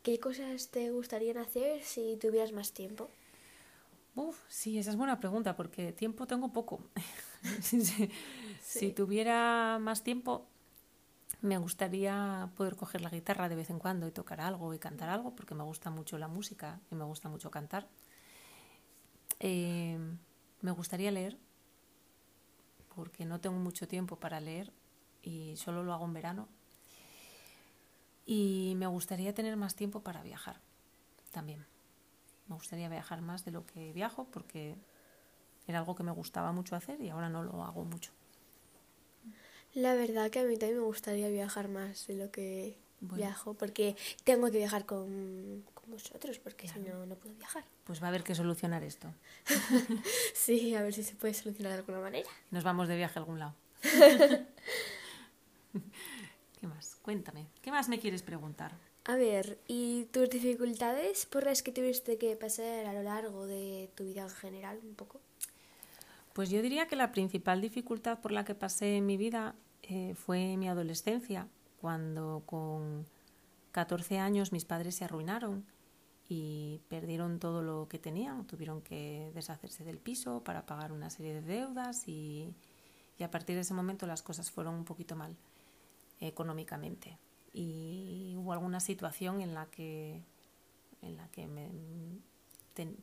¿qué 0.03 0.19
cosas 0.19 0.69
te 0.69 0.91
gustaría 0.91 1.39
hacer 1.39 1.81
si 1.83 2.17
tuvieras 2.17 2.51
más 2.51 2.73
tiempo? 2.73 3.09
Uf, 4.15 4.37
sí, 4.49 4.77
esa 4.77 4.91
es 4.91 4.97
buena 4.97 5.19
pregunta, 5.19 5.55
porque 5.55 5.93
tiempo 5.93 6.27
tengo 6.27 6.51
poco. 6.51 6.83
sí. 7.61 8.09
si 8.61 8.91
tuviera 8.91 9.79
más 9.79 10.03
tiempo, 10.03 10.47
me 11.41 11.57
gustaría 11.57 12.51
poder 12.55 12.75
coger 12.75 13.01
la 13.01 13.09
guitarra 13.09 13.49
de 13.49 13.55
vez 13.55 13.69
en 13.69 13.79
cuando 13.79 14.07
y 14.07 14.11
tocar 14.11 14.41
algo 14.41 14.73
y 14.73 14.79
cantar 14.79 15.09
algo, 15.09 15.35
porque 15.35 15.55
me 15.55 15.63
gusta 15.63 15.89
mucho 15.89 16.17
la 16.17 16.27
música 16.27 16.79
y 16.91 16.95
me 16.95 17.05
gusta 17.05 17.29
mucho 17.29 17.49
cantar. 17.49 17.87
Eh, 19.39 19.97
me 20.61 20.71
gustaría 20.71 21.09
leer, 21.09 21.37
porque 22.95 23.25
no 23.25 23.39
tengo 23.39 23.57
mucho 23.57 23.87
tiempo 23.87 24.17
para 24.17 24.39
leer 24.39 24.71
y 25.23 25.55
solo 25.55 25.83
lo 25.83 25.93
hago 25.93 26.05
en 26.05 26.13
verano. 26.13 26.47
Y 28.25 28.73
me 28.77 28.87
gustaría 28.87 29.33
tener 29.33 29.57
más 29.57 29.75
tiempo 29.75 30.01
para 30.01 30.21
viajar 30.23 30.59
también. 31.31 31.65
Me 32.47 32.55
gustaría 32.55 32.89
viajar 32.89 33.21
más 33.21 33.45
de 33.45 33.51
lo 33.51 33.65
que 33.65 33.93
viajo 33.93 34.25
porque 34.31 34.75
era 35.67 35.79
algo 35.79 35.95
que 35.95 36.03
me 36.03 36.11
gustaba 36.11 36.51
mucho 36.51 36.75
hacer 36.75 37.01
y 37.01 37.09
ahora 37.09 37.29
no 37.29 37.43
lo 37.43 37.63
hago 37.63 37.83
mucho. 37.85 38.11
La 39.73 39.95
verdad 39.95 40.29
que 40.29 40.39
a 40.39 40.43
mí 40.43 40.57
también 40.57 40.79
me 40.79 40.85
gustaría 40.85 41.29
viajar 41.29 41.69
más 41.69 42.07
de 42.07 42.15
lo 42.15 42.29
que 42.29 42.77
viajo 42.99 43.53
porque 43.53 43.95
tengo 44.23 44.51
que 44.51 44.57
viajar 44.57 44.85
con, 44.85 45.63
con 45.73 45.91
vosotros 45.91 46.39
porque 46.39 46.67
si 46.67 46.79
no, 46.79 47.05
no 47.05 47.15
puedo 47.15 47.35
viajar. 47.35 47.63
Pues 47.85 48.01
va 48.01 48.07
a 48.07 48.09
haber 48.09 48.23
que 48.23 48.35
solucionar 48.35 48.83
esto. 48.83 49.13
sí, 50.33 50.75
a 50.75 50.81
ver 50.81 50.93
si 50.93 51.03
se 51.03 51.15
puede 51.15 51.33
solucionar 51.33 51.71
de 51.73 51.79
alguna 51.79 51.99
manera. 51.99 52.29
Nos 52.51 52.63
vamos 52.63 52.87
de 52.87 52.97
viaje 52.97 53.17
a 53.17 53.21
algún 53.21 53.39
lado. 53.39 53.55
¿Qué 56.61 56.67
más? 56.67 56.95
Cuéntame. 57.01 57.47
¿Qué 57.63 57.71
más 57.71 57.89
me 57.89 57.99
quieres 57.99 58.21
preguntar? 58.21 58.77
A 59.05 59.15
ver, 59.15 59.59
¿y 59.67 60.05
tus 60.11 60.29
dificultades 60.29 61.25
por 61.25 61.43
las 61.43 61.63
que 61.63 61.71
tuviste 61.71 62.19
que 62.19 62.35
pasar 62.35 62.85
a 62.85 62.93
lo 62.93 63.01
largo 63.01 63.47
de 63.47 63.89
tu 63.95 64.03
vida 64.03 64.21
en 64.21 64.29
general 64.29 64.79
un 64.83 64.93
poco? 64.93 65.19
Pues 66.33 66.51
yo 66.51 66.61
diría 66.61 66.85
que 66.85 66.95
la 66.95 67.11
principal 67.11 67.61
dificultad 67.61 68.19
por 68.19 68.31
la 68.31 68.45
que 68.45 68.53
pasé 68.53 68.97
en 68.97 69.07
mi 69.07 69.17
vida 69.17 69.55
eh, 69.81 70.13
fue 70.13 70.55
mi 70.55 70.69
adolescencia, 70.69 71.47
cuando 71.81 72.43
con 72.45 73.07
14 73.71 74.19
años 74.19 74.51
mis 74.51 74.63
padres 74.63 74.93
se 74.93 75.05
arruinaron 75.05 75.65
y 76.29 76.79
perdieron 76.89 77.39
todo 77.39 77.63
lo 77.63 77.87
que 77.87 77.97
tenían. 77.97 78.45
Tuvieron 78.45 78.83
que 78.83 79.31
deshacerse 79.33 79.83
del 79.83 79.97
piso 79.97 80.43
para 80.43 80.67
pagar 80.67 80.91
una 80.91 81.09
serie 81.09 81.33
de 81.33 81.41
deudas 81.41 82.07
y, 82.07 82.53
y 83.17 83.23
a 83.23 83.31
partir 83.31 83.55
de 83.55 83.61
ese 83.61 83.73
momento 83.73 84.05
las 84.05 84.21
cosas 84.21 84.51
fueron 84.51 84.75
un 84.75 84.85
poquito 84.85 85.15
mal 85.15 85.35
económicamente. 86.21 87.17
Y 87.53 88.35
hubo 88.37 88.53
alguna 88.53 88.79
situación 88.79 89.41
en 89.41 89.53
la 89.53 89.65
que, 89.65 90.23
en 91.01 91.17
la 91.17 91.27
que 91.29 91.47
me, 91.47 91.69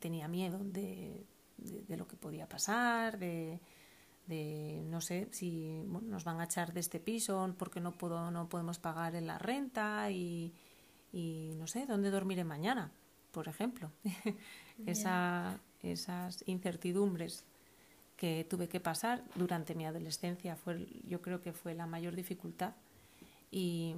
tenía 0.00 0.28
miedo 0.28 0.59
de, 0.62 1.26
de, 1.59 1.96
lo 1.96 2.09
que 2.09 2.16
podía 2.16 2.48
pasar, 2.48 3.18
de, 3.18 3.61
de 4.26 4.83
no 4.87 5.00
sé 5.00 5.28
si 5.33 5.83
nos 5.87 6.24
van 6.24 6.40
a 6.40 6.44
echar 6.44 6.72
de 6.72 6.81
este 6.81 7.00
piso 7.00 7.54
porque 7.59 7.81
no 7.81 7.92
puedo 7.92 8.31
no 8.31 8.48
podemos 8.48 8.78
pagar 8.78 9.14
en 9.14 9.26
la 9.26 9.38
renta 9.38 10.11
y, 10.11 10.54
y 11.12 11.52
no 11.57 11.66
sé 11.66 11.87
dónde 11.87 12.11
dormiré 12.11 12.44
mañana 12.44 12.92
por 13.33 13.48
ejemplo 13.48 13.90
Esa, 14.87 15.59
esas 15.83 16.44
incertidumbres 16.46 17.44
que 18.16 18.46
tuve 18.48 18.68
que 18.68 18.78
pasar 18.78 19.24
durante 19.35 19.74
mi 19.74 19.87
adolescencia 19.87 20.54
fue 20.54 20.87
yo 21.04 21.20
creo 21.20 21.40
que 21.40 21.52
fue 21.52 21.74
la 21.74 21.87
mayor 21.87 22.14
dificultad 22.14 22.74
y, 23.50 23.94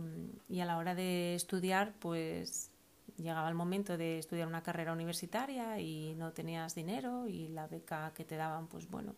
y, 0.48 0.60
a 0.60 0.64
la 0.64 0.78
hora 0.78 0.94
de 0.94 1.34
estudiar, 1.34 1.94
pues 1.98 2.70
llegaba 3.16 3.48
el 3.48 3.54
momento 3.54 3.96
de 3.96 4.18
estudiar 4.18 4.46
una 4.46 4.62
carrera 4.62 4.92
universitaria 4.92 5.78
y 5.80 6.14
no 6.14 6.32
tenías 6.32 6.74
dinero 6.74 7.26
y 7.26 7.48
la 7.48 7.66
beca 7.66 8.12
que 8.14 8.24
te 8.24 8.36
daban, 8.36 8.66
pues 8.68 8.88
bueno, 8.88 9.14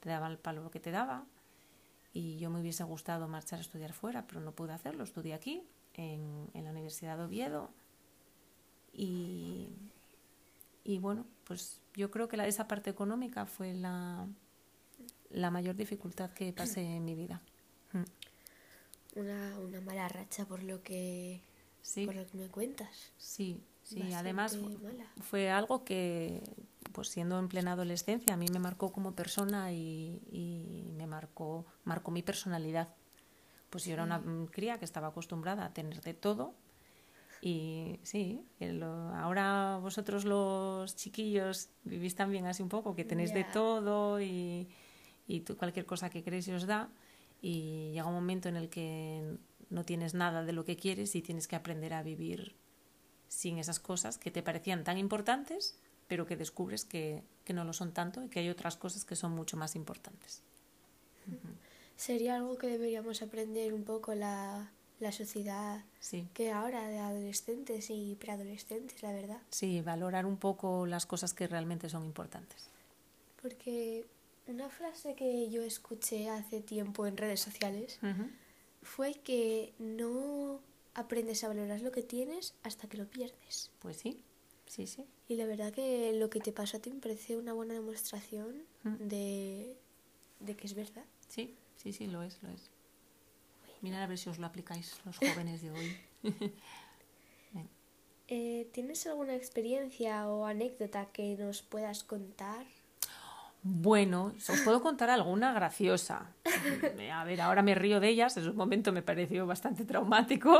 te 0.00 0.08
daba 0.08 0.28
el 0.28 0.38
palo 0.38 0.70
que 0.70 0.80
te 0.80 0.90
daba. 0.90 1.24
Y 2.12 2.38
yo 2.38 2.50
me 2.50 2.60
hubiese 2.60 2.84
gustado 2.84 3.28
marchar 3.28 3.58
a 3.58 3.62
estudiar 3.62 3.92
fuera, 3.92 4.26
pero 4.26 4.40
no 4.40 4.52
pude 4.52 4.72
hacerlo. 4.72 5.04
Estudié 5.04 5.34
aquí, 5.34 5.62
en, 5.94 6.50
en 6.54 6.64
la 6.64 6.70
Universidad 6.70 7.18
de 7.18 7.24
Oviedo. 7.24 7.70
Y, 8.92 9.68
y 10.84 10.98
bueno, 10.98 11.26
pues 11.44 11.80
yo 11.94 12.10
creo 12.10 12.28
que 12.28 12.36
la, 12.36 12.46
esa 12.46 12.66
parte 12.66 12.90
económica 12.90 13.46
fue 13.46 13.74
la, 13.74 14.26
la 15.30 15.50
mayor 15.50 15.76
dificultad 15.76 16.30
que 16.30 16.52
pasé 16.52 16.80
en 16.80 17.04
mi 17.04 17.14
vida. 17.14 17.42
Una, 19.18 19.58
una 19.58 19.80
mala 19.80 20.08
racha 20.08 20.44
por 20.46 20.62
lo 20.62 20.82
que 20.82 21.40
sí. 21.82 22.06
por 22.06 22.14
lo 22.14 22.26
que 22.26 22.36
me 22.38 22.48
cuentas. 22.48 23.12
Sí, 23.16 23.60
sí, 23.82 24.12
además 24.12 24.56
fue 25.20 25.50
algo 25.50 25.84
que 25.84 26.42
pues 26.92 27.08
siendo 27.08 27.38
en 27.38 27.48
plena 27.48 27.72
adolescencia 27.72 28.34
a 28.34 28.36
mí 28.36 28.46
me 28.52 28.58
marcó 28.58 28.92
como 28.92 29.12
persona 29.12 29.72
y, 29.72 30.20
y 30.30 30.92
me 30.96 31.06
marcó 31.06 31.66
marcó 31.84 32.10
mi 32.10 32.22
personalidad. 32.22 32.88
Pues 33.70 33.84
yo 33.84 33.92
era 33.92 34.04
una 34.04 34.22
cría 34.50 34.78
que 34.78 34.84
estaba 34.84 35.08
acostumbrada 35.08 35.66
a 35.66 35.74
tener 35.74 36.00
de 36.00 36.14
todo 36.14 36.54
y 37.40 38.00
sí, 38.02 38.44
ahora 39.14 39.78
vosotros 39.80 40.24
los 40.24 40.96
chiquillos 40.96 41.68
vivís 41.84 42.14
también 42.16 42.46
así 42.46 42.62
un 42.62 42.68
poco, 42.68 42.94
que 42.96 43.04
tenéis 43.04 43.32
de 43.32 43.44
todo 43.44 44.20
y, 44.20 44.68
y 45.28 45.40
tú, 45.40 45.56
cualquier 45.56 45.86
cosa 45.86 46.10
que 46.10 46.22
queréis 46.22 46.48
os 46.48 46.66
da 46.66 46.88
y 47.40 47.92
llega 47.92 48.06
un 48.06 48.14
momento 48.14 48.48
en 48.48 48.56
el 48.56 48.68
que 48.68 49.36
no 49.70 49.84
tienes 49.84 50.14
nada 50.14 50.44
de 50.44 50.52
lo 50.52 50.64
que 50.64 50.76
quieres 50.76 51.14
y 51.14 51.22
tienes 51.22 51.46
que 51.46 51.56
aprender 51.56 51.94
a 51.94 52.02
vivir 52.02 52.54
sin 53.28 53.58
esas 53.58 53.80
cosas 53.80 54.18
que 54.18 54.30
te 54.30 54.42
parecían 54.42 54.84
tan 54.84 54.98
importantes, 54.98 55.78
pero 56.06 56.26
que 56.26 56.36
descubres 56.36 56.84
que, 56.84 57.22
que 57.44 57.52
no 57.52 57.64
lo 57.64 57.72
son 57.72 57.92
tanto 57.92 58.24
y 58.24 58.28
que 58.28 58.40
hay 58.40 58.48
otras 58.48 58.76
cosas 58.76 59.04
que 59.04 59.16
son 59.16 59.32
mucho 59.32 59.56
más 59.56 59.76
importantes. 59.76 60.42
Sería 61.96 62.36
algo 62.36 62.56
que 62.56 62.68
deberíamos 62.68 63.22
aprender 63.22 63.74
un 63.74 63.84
poco 63.84 64.14
la, 64.14 64.70
la 65.00 65.12
sociedad 65.12 65.84
sí. 66.00 66.28
que 66.32 66.50
ahora 66.50 66.88
de 66.88 66.98
adolescentes 66.98 67.90
y 67.90 68.16
preadolescentes, 68.18 69.02
la 69.02 69.12
verdad. 69.12 69.40
Sí, 69.50 69.80
valorar 69.82 70.26
un 70.26 70.38
poco 70.38 70.86
las 70.86 71.06
cosas 71.06 71.34
que 71.34 71.46
realmente 71.46 71.88
son 71.88 72.04
importantes. 72.04 72.70
Porque 73.42 74.06
una 74.48 74.68
frase 74.68 75.14
que 75.14 75.50
yo 75.50 75.62
escuché 75.62 76.28
hace 76.28 76.60
tiempo 76.60 77.06
en 77.06 77.16
redes 77.16 77.40
sociales 77.40 77.98
fue 78.82 79.14
que 79.14 79.72
no 79.78 80.60
aprendes 80.94 81.44
a 81.44 81.48
valorar 81.48 81.80
lo 81.80 81.92
que 81.92 82.02
tienes 82.02 82.54
hasta 82.62 82.88
que 82.88 82.96
lo 82.96 83.06
pierdes. 83.06 83.70
Pues 83.78 83.98
sí, 83.98 84.22
sí, 84.66 84.86
sí. 84.86 85.04
Y 85.28 85.36
la 85.36 85.46
verdad 85.46 85.72
que 85.72 86.12
lo 86.14 86.30
que 86.30 86.40
te 86.40 86.52
pasó 86.52 86.78
a 86.78 86.80
ti 86.80 86.90
me 86.90 87.00
parece 87.00 87.36
una 87.36 87.52
buena 87.52 87.74
demostración 87.74 88.64
de, 88.84 89.76
de 90.40 90.56
que 90.56 90.66
es 90.66 90.74
verdad. 90.74 91.04
Sí, 91.28 91.54
sí, 91.76 91.92
sí, 91.92 92.06
lo 92.06 92.22
es, 92.22 92.42
lo 92.42 92.48
es. 92.48 92.70
Mirad 93.80 94.02
a 94.02 94.06
ver 94.06 94.18
si 94.18 94.28
os 94.28 94.38
lo 94.38 94.46
aplicáis 94.46 94.98
los 95.04 95.18
jóvenes 95.18 95.62
de 95.62 95.70
hoy. 95.70 95.96
Eh, 98.30 98.68
¿Tienes 98.72 99.06
alguna 99.06 99.34
experiencia 99.34 100.28
o 100.28 100.44
anécdota 100.44 101.06
que 101.06 101.34
nos 101.38 101.62
puedas 101.62 102.04
contar? 102.04 102.66
Bueno, 103.62 104.32
os 104.48 104.60
puedo 104.60 104.80
contar 104.80 105.10
alguna 105.10 105.52
graciosa. 105.52 106.32
A 107.12 107.24
ver, 107.24 107.40
ahora 107.40 107.62
me 107.62 107.74
río 107.74 107.98
de 107.98 108.08
ellas, 108.08 108.36
en 108.36 108.44
su 108.44 108.54
momento 108.54 108.92
me 108.92 109.02
pareció 109.02 109.46
bastante 109.46 109.84
traumático, 109.84 110.58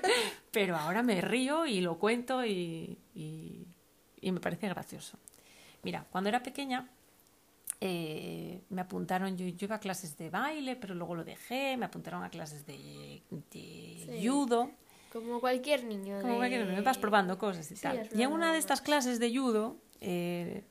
pero 0.50 0.76
ahora 0.76 1.02
me 1.02 1.20
río 1.20 1.64
y 1.66 1.80
lo 1.80 1.98
cuento 1.98 2.44
y, 2.44 2.98
y, 3.14 3.66
me 4.32 4.40
parece 4.40 4.68
gracioso. 4.68 5.18
Mira, 5.82 6.04
cuando 6.10 6.28
era 6.28 6.42
pequeña 6.42 6.88
eh, 7.80 8.60
me 8.68 8.80
apuntaron, 8.82 9.36
yo, 9.36 9.46
iba 9.46 9.76
a 9.76 9.80
clases 9.80 10.18
de 10.18 10.28
baile, 10.28 10.74
pero 10.74 10.94
luego 10.94 11.14
lo 11.14 11.24
dejé, 11.24 11.76
me 11.76 11.86
apuntaron 11.86 12.24
a 12.24 12.30
clases 12.30 12.66
de, 12.66 13.22
judo. 14.22 14.70
Como 15.12 15.40
cualquier 15.40 15.84
niño. 15.84 16.20
Como 16.20 16.36
cualquier 16.36 16.66
niño, 16.66 16.82
vas 16.82 16.98
probando 16.98 17.38
cosas 17.38 17.70
y 17.70 17.76
tal. 17.76 18.08
Y 18.14 18.22
en 18.22 18.32
una 18.32 18.52
de 18.52 18.58
estas 18.58 18.80
clases 18.80 19.20
de 19.20 19.34
judo... 19.34 19.76
Eh, 20.00 20.64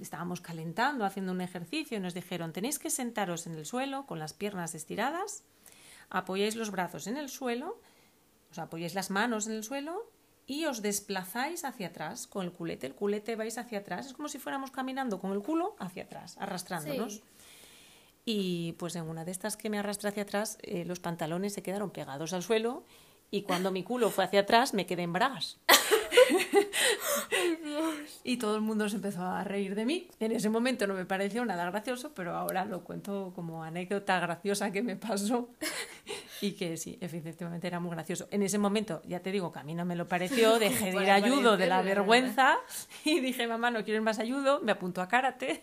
estábamos 0.00 0.40
calentando, 0.40 1.04
haciendo 1.04 1.32
un 1.32 1.40
ejercicio 1.40 1.96
y 1.96 2.00
nos 2.00 2.14
dijeron, 2.14 2.52
tenéis 2.52 2.78
que 2.78 2.90
sentaros 2.90 3.46
en 3.46 3.54
el 3.54 3.66
suelo 3.66 4.06
con 4.06 4.18
las 4.18 4.32
piernas 4.32 4.74
estiradas, 4.74 5.44
apoyáis 6.10 6.56
los 6.56 6.70
brazos 6.70 7.06
en 7.06 7.16
el 7.16 7.28
suelo, 7.28 7.80
os 8.50 8.58
apoyáis 8.58 8.94
las 8.94 9.10
manos 9.10 9.46
en 9.46 9.54
el 9.54 9.64
suelo 9.64 10.10
y 10.46 10.64
os 10.64 10.80
desplazáis 10.80 11.64
hacia 11.64 11.88
atrás 11.88 12.26
con 12.26 12.44
el 12.44 12.52
culete. 12.52 12.86
El 12.86 12.94
culete 12.94 13.36
vais 13.36 13.58
hacia 13.58 13.80
atrás, 13.80 14.06
es 14.06 14.12
como 14.14 14.28
si 14.28 14.38
fuéramos 14.38 14.70
caminando 14.70 15.20
con 15.20 15.32
el 15.32 15.42
culo 15.42 15.76
hacia 15.78 16.04
atrás, 16.04 16.36
arrastrándonos. 16.38 17.22
Y 18.24 18.72
pues 18.72 18.96
en 18.96 19.04
una 19.08 19.24
de 19.24 19.30
estas 19.30 19.56
que 19.56 19.70
me 19.70 19.78
arrastra 19.78 20.10
hacia 20.10 20.22
atrás, 20.22 20.58
eh, 20.62 20.84
los 20.84 21.00
pantalones 21.00 21.54
se 21.54 21.62
quedaron 21.62 21.90
pegados 21.90 22.32
al 22.32 22.42
suelo 22.42 22.84
y 23.30 23.42
cuando 23.42 23.70
mi 23.70 23.84
culo 23.84 24.10
fue 24.10 24.24
hacia 24.24 24.40
atrás 24.40 24.74
me 24.74 24.86
quedé 24.86 25.02
en 25.02 25.12
bragas. 25.12 25.58
Y 28.24 28.36
todo 28.36 28.56
el 28.56 28.62
mundo 28.62 28.88
se 28.88 28.96
empezó 28.96 29.22
a 29.22 29.44
reír 29.44 29.74
de 29.74 29.86
mí. 29.86 30.08
En 30.20 30.32
ese 30.32 30.50
momento 30.50 30.86
no 30.86 30.94
me 30.94 31.04
pareció 31.04 31.44
nada 31.44 31.64
gracioso, 31.70 32.12
pero 32.14 32.34
ahora 32.34 32.64
lo 32.64 32.84
cuento 32.84 33.32
como 33.34 33.62
anécdota 33.62 34.20
graciosa 34.20 34.70
que 34.70 34.82
me 34.82 34.96
pasó 34.96 35.50
y 36.40 36.52
que 36.52 36.76
sí, 36.76 36.98
efectivamente 37.00 37.66
era 37.66 37.80
muy 37.80 37.90
gracioso. 37.92 38.28
En 38.30 38.42
ese 38.42 38.58
momento, 38.58 39.02
ya 39.06 39.20
te 39.20 39.32
digo 39.32 39.52
que 39.52 39.60
a 39.60 39.62
mí 39.64 39.74
no 39.74 39.84
me 39.84 39.96
lo 39.96 40.06
pareció, 40.06 40.58
dejé 40.58 40.92
de 40.92 41.02
ir 41.02 41.10
ayudo 41.10 41.56
de 41.56 41.66
la 41.66 41.82
vergüenza 41.82 42.58
y 43.04 43.20
dije, 43.20 43.46
mamá, 43.46 43.70
¿no 43.70 43.84
quieres 43.84 44.02
más 44.02 44.18
ayudo? 44.18 44.60
Me 44.60 44.72
apuntó 44.72 45.00
a 45.00 45.08
karate 45.08 45.62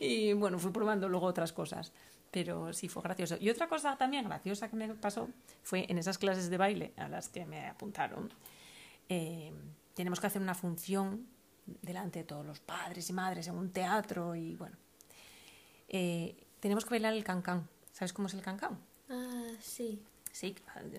y 0.00 0.32
bueno, 0.34 0.58
fui 0.58 0.70
probando 0.70 1.08
luego 1.08 1.26
otras 1.26 1.52
cosas 1.52 1.92
pero 2.30 2.72
sí 2.72 2.88
fue 2.88 3.02
gracioso. 3.02 3.36
Y 3.40 3.50
otra 3.50 3.68
cosa 3.68 3.96
también 3.96 4.24
graciosa 4.24 4.68
que 4.68 4.76
me 4.76 4.94
pasó 4.94 5.28
fue 5.62 5.86
en 5.88 5.98
esas 5.98 6.16
clases 6.16 6.48
de 6.48 6.56
baile 6.58 6.92
a 6.96 7.08
las 7.08 7.28
que 7.28 7.44
me 7.44 7.66
apuntaron. 7.66 8.32
Eh, 9.08 9.52
tenemos 9.94 10.20
que 10.20 10.26
hacer 10.26 10.42
una 10.42 10.54
función 10.54 11.26
delante 11.82 12.20
de 12.20 12.24
todos 12.24 12.44
los 12.44 12.60
padres 12.60 13.08
y 13.10 13.12
madres 13.12 13.46
en 13.48 13.56
un 13.56 13.70
teatro 13.70 14.34
y 14.34 14.56
bueno. 14.56 14.76
Eh, 15.88 16.36
tenemos 16.60 16.84
que 16.84 16.90
bailar 16.90 17.14
el 17.14 17.24
cancán. 17.24 17.68
¿Sabes 17.92 18.12
cómo 18.12 18.28
es 18.28 18.34
el 18.34 18.42
cancán? 18.42 18.78
Ah, 19.08 19.52
sí. 19.60 20.02
Sí, 20.32 20.54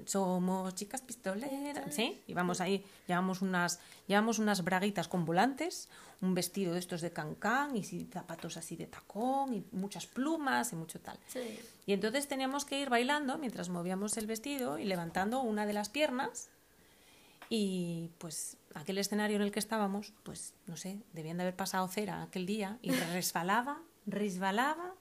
somos 0.06 0.76
chicas 0.76 1.02
pistoleras, 1.02 1.96
¿sí? 1.96 2.22
Y 2.28 2.34
vamos 2.34 2.60
ahí, 2.60 2.86
llevamos 3.08 3.42
unas, 3.42 3.80
llevamos 4.06 4.40
unas 4.40 4.62
braguitas 4.62 5.08
con 5.08 5.24
volantes, 5.24 5.88
un 6.22 6.34
vestido 6.34 6.74
de 6.74 6.80
estos 6.80 7.00
de 7.00 7.12
cancán 7.12 7.78
y 7.78 7.84
zapatos 7.84 8.58
así 8.58 8.76
de 8.76 8.88
tacón 8.88 9.54
y 9.54 9.66
muchas 9.72 10.06
plumas 10.06 10.74
y 10.74 10.76
mucho 10.76 11.00
tal. 11.00 11.18
Sí. 11.28 11.60
Y 11.86 11.94
entonces 11.94 12.28
teníamos 12.28 12.66
que 12.66 12.82
ir 12.82 12.90
bailando 12.90 13.38
mientras 13.38 13.70
movíamos 13.70 14.18
el 14.18 14.28
vestido 14.28 14.78
y 14.78 14.84
levantando 14.84 15.42
una 15.42 15.66
de 15.66 15.74
las 15.74 15.88
piernas 15.88 16.50
y 17.54 18.12
pues 18.18 18.56
aquel 18.76 18.98
escenario 18.98 19.36
en 19.36 19.42
el 19.42 19.52
que 19.52 19.60
estábamos, 19.60 20.14
pues 20.24 20.54
no 20.68 20.78
sé, 20.78 21.02
debían 21.12 21.36
de 21.36 21.44
haber 21.44 21.56
pasado 21.58 21.86
cera 21.90 22.24
aquel 22.24 22.46
día 22.46 22.80
y 22.82 22.92
resbalaba, 23.14 23.82
resbalaba, 24.06 24.94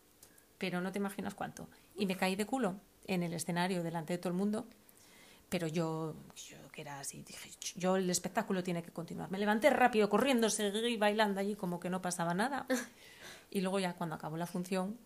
pero 0.58 0.80
no 0.80 0.90
te 0.90 0.98
imaginas 0.98 1.36
cuánto. 1.36 1.68
Y 1.94 2.06
me 2.06 2.16
caí 2.16 2.34
de 2.34 2.46
culo 2.46 2.74
en 3.06 3.22
el 3.22 3.34
escenario 3.34 3.84
delante 3.84 4.14
de 4.14 4.18
todo 4.18 4.32
el 4.32 4.36
mundo, 4.36 4.66
pero 5.48 5.68
yo, 5.68 6.16
yo 6.34 6.56
que 6.72 6.80
era 6.80 6.98
así, 6.98 7.22
dije, 7.22 7.50
yo 7.76 7.94
el 7.94 8.10
espectáculo 8.10 8.64
tiene 8.64 8.82
que 8.82 8.90
continuar. 8.90 9.30
Me 9.30 9.38
levanté 9.38 9.70
rápido, 9.70 10.10
corriendo, 10.10 10.50
seguí 10.50 10.96
bailando 10.96 11.38
allí 11.38 11.54
como 11.54 11.78
que 11.78 11.88
no 11.88 12.02
pasaba 12.02 12.34
nada. 12.34 12.66
Y 13.52 13.62
luego 13.62 13.80
ya 13.80 13.94
cuando 13.94 14.14
acabó 14.14 14.36
la 14.36 14.46
función, 14.46 14.96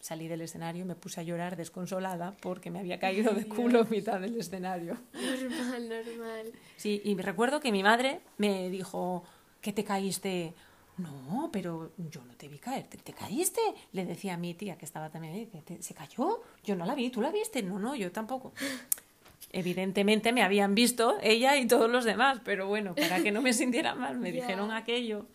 salí 0.00 0.28
del 0.28 0.40
escenario 0.40 0.82
y 0.82 0.86
me 0.86 0.94
puse 0.94 1.20
a 1.20 1.22
llorar 1.22 1.56
desconsolada 1.56 2.36
porque 2.40 2.70
me 2.70 2.78
había 2.78 2.98
caído 2.98 3.34
de 3.34 3.46
culo 3.46 3.82
en 3.82 3.90
mitad 3.90 4.20
del 4.20 4.36
escenario. 4.36 4.96
Normal, 5.12 5.88
normal. 5.88 6.52
Sí, 6.76 7.02
y 7.04 7.14
me 7.14 7.22
recuerdo 7.22 7.60
que 7.60 7.72
mi 7.72 7.82
madre 7.82 8.20
me 8.36 8.70
dijo, 8.70 9.24
¿qué 9.60 9.72
te 9.72 9.84
caíste? 9.84 10.54
No, 10.98 11.48
pero 11.52 11.92
yo 12.10 12.24
no 12.24 12.34
te 12.34 12.48
vi 12.48 12.58
caer, 12.58 12.86
¿te, 12.86 13.12
caíste? 13.12 13.60
Le 13.92 14.04
decía 14.04 14.34
a 14.34 14.36
mi 14.36 14.54
tía 14.54 14.76
que 14.76 14.84
estaba 14.84 15.10
también 15.10 15.34
ahí, 15.34 15.50
¿se 15.80 15.94
cayó? 15.94 16.42
Yo 16.64 16.74
no 16.74 16.84
la 16.84 16.94
vi, 16.94 17.10
¿tú 17.10 17.20
la 17.20 17.30
viste? 17.30 17.62
No, 17.62 17.78
no, 17.78 17.94
yo 17.94 18.10
tampoco. 18.10 18.52
Evidentemente 19.52 20.32
me 20.32 20.42
habían 20.42 20.74
visto 20.74 21.16
ella 21.22 21.56
y 21.56 21.66
todos 21.66 21.88
los 21.88 22.04
demás, 22.04 22.40
pero 22.44 22.66
bueno, 22.66 22.94
para 22.94 23.22
que 23.22 23.30
no 23.30 23.40
me 23.40 23.52
sintiera 23.52 23.94
mal, 23.94 24.18
me 24.18 24.32
dijeron 24.32 24.72
aquello. 24.72 25.26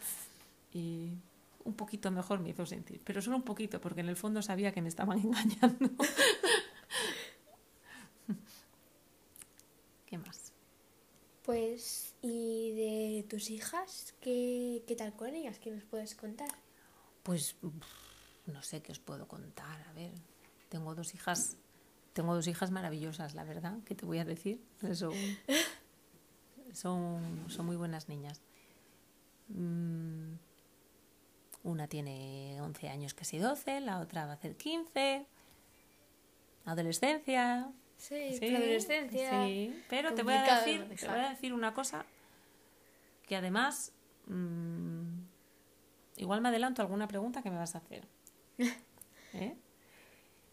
Y 0.73 1.13
un 1.65 1.73
poquito 1.75 2.11
mejor 2.11 2.39
me 2.39 2.49
hizo 2.49 2.65
sentir, 2.65 3.01
pero 3.03 3.21
solo 3.21 3.37
un 3.37 3.43
poquito, 3.43 3.79
porque 3.79 4.01
en 4.01 4.09
el 4.09 4.15
fondo 4.15 4.41
sabía 4.41 4.71
que 4.71 4.81
me 4.81 4.89
estaban 4.89 5.19
engañando. 5.23 5.91
¿Qué 10.05 10.17
más? 10.17 10.53
Pues, 11.43 12.15
¿y 12.21 12.71
de 12.71 13.25
tus 13.29 13.49
hijas? 13.49 14.13
¿Qué, 14.21 14.83
¿Qué 14.87 14.95
tal 14.95 15.13
con 15.15 15.33
ellas? 15.33 15.59
¿Qué 15.59 15.71
nos 15.71 15.83
puedes 15.83 16.15
contar? 16.15 16.49
Pues, 17.23 17.55
no 18.45 18.61
sé 18.61 18.81
qué 18.81 18.91
os 18.91 18.99
puedo 18.99 19.27
contar. 19.27 19.81
A 19.89 19.93
ver, 19.93 20.11
tengo 20.69 20.95
dos 20.95 21.13
hijas, 21.15 21.57
tengo 22.13 22.35
dos 22.35 22.47
hijas 22.47 22.71
maravillosas, 22.71 23.35
la 23.35 23.43
verdad, 23.43 23.77
¿qué 23.85 23.95
te 23.95 24.05
voy 24.05 24.19
a 24.19 24.25
decir? 24.25 24.61
Son, 24.93 25.13
son, 26.73 27.45
son 27.49 27.65
muy 27.65 27.75
buenas 27.75 28.09
niñas. 28.09 28.41
Mm, 29.49 30.12
una 31.63 31.87
tiene 31.87 32.59
11 32.61 32.89
años, 32.89 33.13
casi 33.13 33.37
12, 33.37 33.81
la 33.81 33.99
otra 33.99 34.25
va 34.25 34.31
a 34.31 34.35
hacer 34.35 34.55
15. 34.55 35.25
Adolescencia. 36.65 37.71
Sí, 37.97 38.37
sí 38.37 38.55
adolescencia. 38.55 39.45
Sí, 39.45 39.83
pero 39.89 40.13
te 40.13 40.23
voy, 40.23 40.33
a 40.33 40.57
decir, 40.57 40.87
te 40.99 41.07
voy 41.07 41.19
a 41.19 41.29
decir 41.29 41.53
una 41.53 41.73
cosa 41.73 42.05
que 43.27 43.35
además 43.35 43.93
mmm, 44.27 45.23
igual 46.17 46.41
me 46.41 46.49
adelanto 46.49 46.81
alguna 46.81 47.07
pregunta 47.07 47.41
que 47.41 47.49
me 47.49 47.57
vas 47.57 47.75
a 47.75 47.79
hacer. 47.79 48.07
¿Eh? 49.33 49.55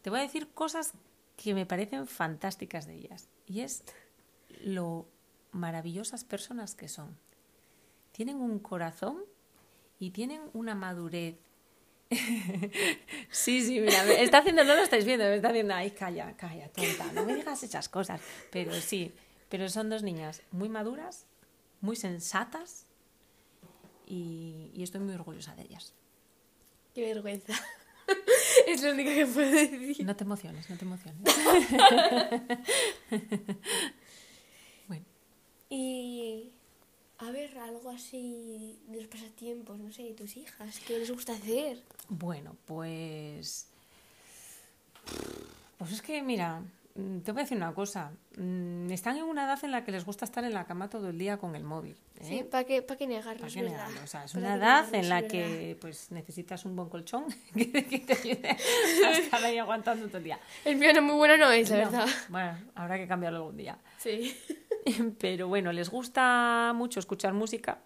Te 0.03 0.11
voy 0.11 0.21
a 0.21 0.23
decir 0.23 0.49
cosas 0.49 0.93
que 1.37 1.55
me 1.55 1.67
parecen 1.67 2.07
fantásticas 2.07 2.87
de 2.87 2.95
ellas. 2.95 3.29
Y 3.47 3.61
es 3.61 3.85
lo 4.63 5.09
maravillosas 5.53 6.25
personas 6.25 6.75
que 6.75 6.89
son. 6.89 7.19
Tienen 8.13 8.37
un 8.37 8.59
corazón 8.59 9.25
y 10.01 10.11
tienen 10.11 10.41
una 10.55 10.75
madurez. 10.75 11.37
sí, 13.31 13.63
sí, 13.63 13.79
mira, 13.79 14.03
está 14.15 14.39
haciendo, 14.39 14.65
no 14.65 14.75
lo 14.75 14.83
estáis 14.83 15.05
viendo, 15.05 15.25
me 15.27 15.37
está 15.37 15.51
haciendo, 15.51 15.75
ay, 15.75 15.93
calla, 15.93 16.37
calla, 16.37 16.69
tonta, 16.71 17.13
no 17.13 17.25
me 17.25 17.37
digas 17.37 17.63
esas 17.63 17.89
cosas. 17.89 18.21
Pero 18.51 18.73
sí, 18.75 19.13
pero 19.49 19.69
son 19.69 19.91
dos 19.91 20.03
niñas 20.03 20.43
muy 20.51 20.69
maduras, 20.69 21.27
muy 21.81 21.95
sensatas 21.95 22.87
y, 24.07 24.73
y 24.75 24.83
estoy 24.83 25.01
muy 25.03 25.15
orgullosa 25.15 25.55
de 25.55 25.63
ellas. 25.63 25.95
Qué 26.95 27.03
vergüenza. 27.03 27.53
es 28.67 28.83
lo 28.83 28.93
único 28.93 29.11
que 29.11 29.27
puedo 29.27 29.51
decir. 29.51 30.05
No 30.05 30.17
te 30.17 30.25
emociones, 30.25 30.69
no 30.69 30.77
te 30.77 30.85
emociones. 30.85 31.21
bueno. 34.89 35.05
Y 35.69 36.53
a 37.21 37.31
ver, 37.31 37.57
algo 37.59 37.91
así 37.91 38.79
de 38.89 38.99
los 38.99 39.09
pasatiempos, 39.09 39.79
no 39.79 39.93
sé, 39.93 40.05
de 40.05 40.15
tus 40.15 40.37
hijas, 40.37 40.81
¿qué 40.87 40.99
les 40.99 41.11
gusta 41.11 41.35
hacer? 41.35 41.83
Bueno, 42.09 42.57
pues... 42.67 43.69
Pues 45.77 45.93
es 45.93 46.03
que, 46.03 46.23
mira, 46.23 46.63
mm, 46.95 47.21
te 47.21 47.33
voy 47.33 47.41
a 47.41 47.45
decir 47.45 47.57
una 47.57 47.75
cosa. 47.75 48.13
Mm, 48.37 48.91
están 48.91 49.17
en 49.19 49.25
una 49.25 49.45
edad 49.45 49.59
en 49.65 49.71
la 49.71 49.85
que 49.85 49.93
les 49.93 50.05
gusta 50.05 50.25
estar 50.25 50.45
en 50.45 50.55
la 50.55 50.65
cama 50.65 50.89
todo 50.89 51.11
el 51.11 51.19
día 51.19 51.37
con 51.37 51.57
el 51.57 51.65
móvil. 51.65 51.97
¿eh? 52.21 52.25
Sí, 52.25 52.45
¿para 52.51 52.65
qué, 52.65 52.81
pa 52.81 52.97
qué 52.97 53.07
negarlo? 53.07 53.41
¿Para 53.41 53.53
qué 53.53 53.63
negarlo? 53.63 54.01
O 54.03 54.07
sea, 54.07 54.25
es 54.25 54.35
una 54.35 54.55
edad 54.55 54.95
en 54.95 55.09
la 55.09 55.27
que 55.27 55.77
pues 55.81 56.11
necesitas 56.11 56.65
un 56.65 56.77
buen 56.77 56.89
colchón 56.89 57.25
que, 57.55 57.67
te 57.67 58.13
ayude 58.13 58.49
a 59.07 59.13
estar 59.19 59.45
ahí 59.45 59.59
aguantando 59.59 60.07
todo 60.07 60.19
el 60.19 60.25
día. 60.25 60.39
El 60.65 60.77
mío 60.77 60.93
no 60.95 61.03
muy 61.03 61.17
bueno 61.17 61.37
no 61.37 61.51
es, 61.51 61.69
la 61.69 61.77
verdad. 61.77 62.09
Bueno, 62.29 62.57
habrá 62.75 62.97
que 62.97 63.07
cambiarlo 63.07 63.39
algún 63.39 63.57
día. 63.57 63.79
Sí. 63.99 64.35
Pero 65.19 65.49
bueno, 65.49 65.73
les 65.73 65.91
gusta 65.91 66.73
mucho 66.75 67.01
escuchar 67.01 67.33
música. 67.35 67.83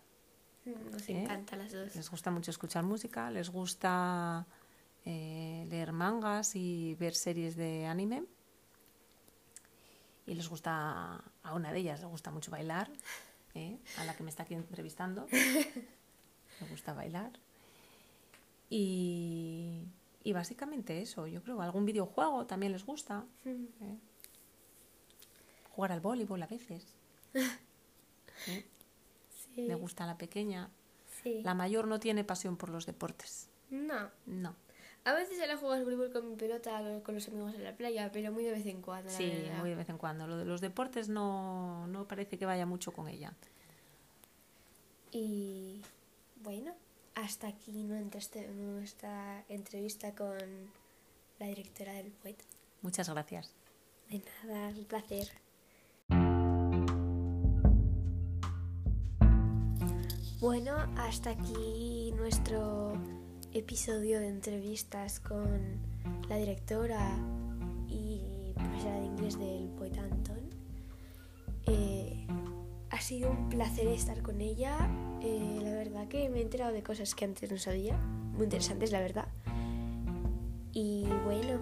Nos 0.65 1.09
encanta 1.09 1.57
las 1.57 1.73
dos. 1.73 1.95
Les 1.95 2.11
gusta 2.11 2.31
mucho 2.31 2.51
escuchar 2.51 2.85
música, 2.85 3.31
les 3.31 3.51
gusta 3.51 4.47
eh, 5.05 5.67
leer 5.69 5.93
mangas 5.93 6.57
y 6.57 6.95
ver 6.95 7.15
series 7.15 7.57
de 7.57 7.87
anime. 7.87 8.25
Y 10.27 10.35
les 10.35 10.49
gusta, 10.49 11.23
a 11.43 11.55
una 11.55 11.71
de 11.71 11.81
ellas 11.81 12.01
le 12.01 12.07
gusta 12.07 12.31
mucho 12.31 12.51
bailar, 12.51 12.91
¿eh? 13.55 13.79
a 13.99 14.05
la 14.05 14.17
que 14.17 14.23
me 14.23 14.31
está 14.31 14.45
aquí 14.45 14.55
entrevistando. 14.55 15.27
Le 16.61 16.69
gusta 16.71 16.95
bailar. 16.95 17.33
Y, 18.71 19.89
y 20.23 20.33
básicamente 20.33 21.03
eso, 21.03 21.27
yo 21.27 21.43
creo. 21.43 21.61
Algún 21.61 21.85
videojuego 21.85 22.47
también 22.47 22.71
les 22.71 22.87
gusta. 22.87 23.25
¿eh? 23.45 23.99
Jugar 25.75 25.93
al 25.93 26.01
voleibol 26.01 26.41
a 26.43 26.47
veces. 26.47 26.87
¿eh? 27.35 28.65
Sí. 29.55 29.63
Me 29.63 29.75
gusta 29.75 30.07
la 30.07 30.17
pequeña. 30.17 30.71
Sí. 31.23 31.43
La 31.43 31.55
mayor 31.55 31.89
no 31.89 31.99
tiene 31.99 32.23
pasión 32.23 32.57
por 32.57 32.69
los 32.69 32.87
deportes. 32.87 33.49
No. 33.71 34.11
No. 34.27 34.55
A 35.05 35.13
veces 35.13 35.37
se 35.37 35.47
la 35.47 35.57
juego 35.57 35.75
al 35.75 35.83
voleibol 35.83 36.13
con 36.13 36.31
mi 36.31 36.37
pelota 36.37 36.81
con 37.03 37.15
los 37.17 37.27
amigos 37.29 37.55
en 37.55 37.65
la 37.65 37.77
playa, 37.77 38.11
pero 38.13 38.31
muy 38.31 38.45
de 38.45 38.53
vez 38.53 38.67
en 38.67 38.83
cuando. 38.83 39.11
Sí, 39.11 39.33
muy 39.59 39.69
de 39.69 39.77
vez 39.77 39.89
en 39.89 39.99
cuando. 39.99 40.27
Lo 40.29 40.37
de 40.37 40.45
los 40.45 40.61
deportes 40.61 41.09
no, 41.09 41.87
no 41.89 42.07
parece 42.07 42.39
que 42.39 42.47
vaya 42.47 42.67
mucho 42.67 42.93
con 42.93 43.09
ella. 43.09 43.35
Y 45.11 45.83
bueno, 46.43 46.73
hasta 47.17 47.49
aquí 47.49 47.83
nuestra, 47.83 48.43
nuestra 48.53 49.45
entrevista 49.49 50.15
con 50.15 50.39
la 51.39 51.47
directora 51.47 51.93
del 51.95 52.13
poeta. 52.13 52.45
Muchas 52.81 53.09
gracias. 53.09 53.53
De 54.09 54.23
nada, 54.47 54.69
un 54.69 54.85
placer. 54.85 55.44
Bueno, 60.45 60.77
hasta 60.99 61.31
aquí 61.31 62.13
nuestro 62.19 62.93
episodio 63.55 64.21
de 64.21 64.29
entrevistas 64.29 65.19
con 65.19 65.81
la 66.29 66.37
directora 66.37 67.17
y 67.89 68.53
profesora 68.55 69.01
de 69.01 69.07
inglés 69.07 69.39
del 69.39 69.71
poeta 69.71 70.03
Anton. 70.03 70.51
Eh, 71.65 72.27
ha 72.91 73.01
sido 73.01 73.31
un 73.31 73.49
placer 73.49 73.87
estar 73.87 74.21
con 74.21 74.43
ella. 74.43 74.77
Eh, 75.23 75.61
la 75.63 75.71
verdad 75.71 76.09
que 76.09 76.29
me 76.29 76.41
he 76.41 76.43
enterado 76.43 76.75
de 76.75 76.83
cosas 76.83 77.15
que 77.15 77.25
antes 77.25 77.51
no 77.51 77.57
sabía. 77.57 77.97
Muy 78.35 78.45
interesantes, 78.45 78.93
la 78.93 79.01
verdad. 79.01 79.29
Y 80.75 81.07
bueno, 81.25 81.59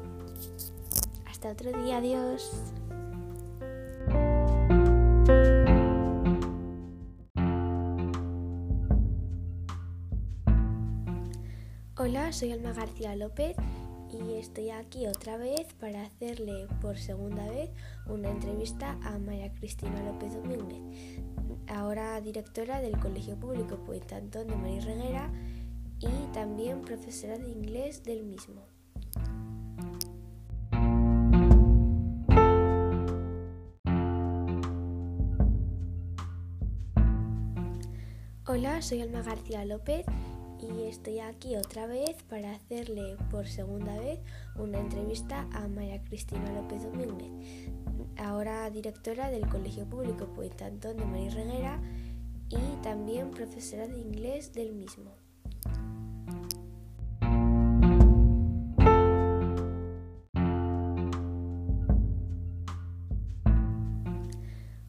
hasta 1.26 1.52
otro 1.52 1.70
día. 1.84 1.98
Adiós. 1.98 2.50
Soy 12.32 12.50
Alma 12.52 12.72
García 12.72 13.14
López 13.14 13.54
y 14.10 14.38
estoy 14.38 14.70
aquí 14.70 15.06
otra 15.06 15.36
vez 15.36 15.74
para 15.74 16.02
hacerle 16.02 16.66
por 16.80 16.96
segunda 16.96 17.46
vez 17.50 17.68
una 18.06 18.30
entrevista 18.30 18.98
a 19.02 19.18
María 19.18 19.52
Cristina 19.52 20.02
López 20.02 20.32
Domínguez, 20.34 21.22
ahora 21.68 22.18
directora 22.22 22.80
del 22.80 22.98
Colegio 22.98 23.38
Público 23.38 23.76
Poeta 23.84 24.16
Antón 24.16 24.46
de 24.46 24.56
María 24.56 24.80
Reguera 24.80 25.30
y 26.00 26.32
también 26.32 26.80
profesora 26.80 27.36
de 27.36 27.50
inglés 27.50 28.02
del 28.02 28.24
mismo. 28.24 28.62
Hola, 38.46 38.80
soy 38.80 39.02
Alma 39.02 39.22
García 39.22 39.64
López 39.66 40.06
y 40.62 40.84
estoy 40.84 41.18
aquí 41.18 41.56
otra 41.56 41.86
vez 41.86 42.22
para 42.24 42.54
hacerle 42.54 43.16
por 43.30 43.48
segunda 43.48 43.98
vez 43.98 44.20
una 44.56 44.78
entrevista 44.78 45.48
a 45.52 45.66
María 45.66 46.02
Cristina 46.04 46.52
López 46.52 46.84
Domínguez, 46.84 47.70
ahora 48.16 48.70
directora 48.70 49.30
del 49.30 49.48
Colegio 49.48 49.86
Público 49.86 50.26
Poeta 50.26 50.66
Antón 50.66 50.98
de 50.98 51.04
María 51.04 51.30
Reguera 51.30 51.80
y 52.48 52.82
también 52.82 53.30
profesora 53.30 53.88
de 53.88 53.98
inglés 53.98 54.52
del 54.52 54.72
mismo. 54.72 55.12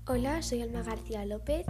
Hola, 0.05 0.41
soy 0.43 0.61
Alma 0.61 0.83
García 0.83 1.25
López 1.25 1.65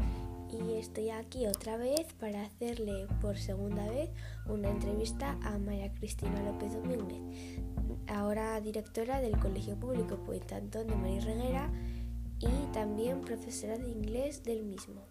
y 0.54 0.76
estoy 0.76 1.10
aquí 1.10 1.48
otra 1.48 1.78
vez 1.78 2.14
para 2.20 2.44
hacerle 2.44 3.08
por 3.22 3.38
segunda 3.38 3.90
vez 3.90 4.10
una 4.46 4.70
entrevista 4.70 5.38
a 5.42 5.58
María 5.58 5.92
Cristina 5.94 6.44
López 6.44 6.74
Domínguez, 6.74 7.60
ahora 8.08 8.60
directora 8.62 9.20
del 9.20 9.38
Colegio 9.40 9.76
Público 9.80 10.18
Poeta 10.18 10.58
Antón 10.58 10.88
de 10.88 10.96
María 10.96 11.22
Reguera 11.22 11.72
y 12.40 12.72
también 12.72 13.22
profesora 13.22 13.78
de 13.78 13.90
inglés 13.90 14.44
del 14.44 14.64
mismo. 14.64 15.02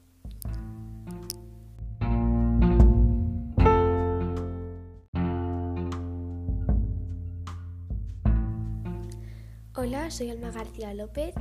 Hola, 9.74 10.10
soy 10.10 10.30
Alma 10.30 10.50
García 10.52 10.94
López 10.94 11.34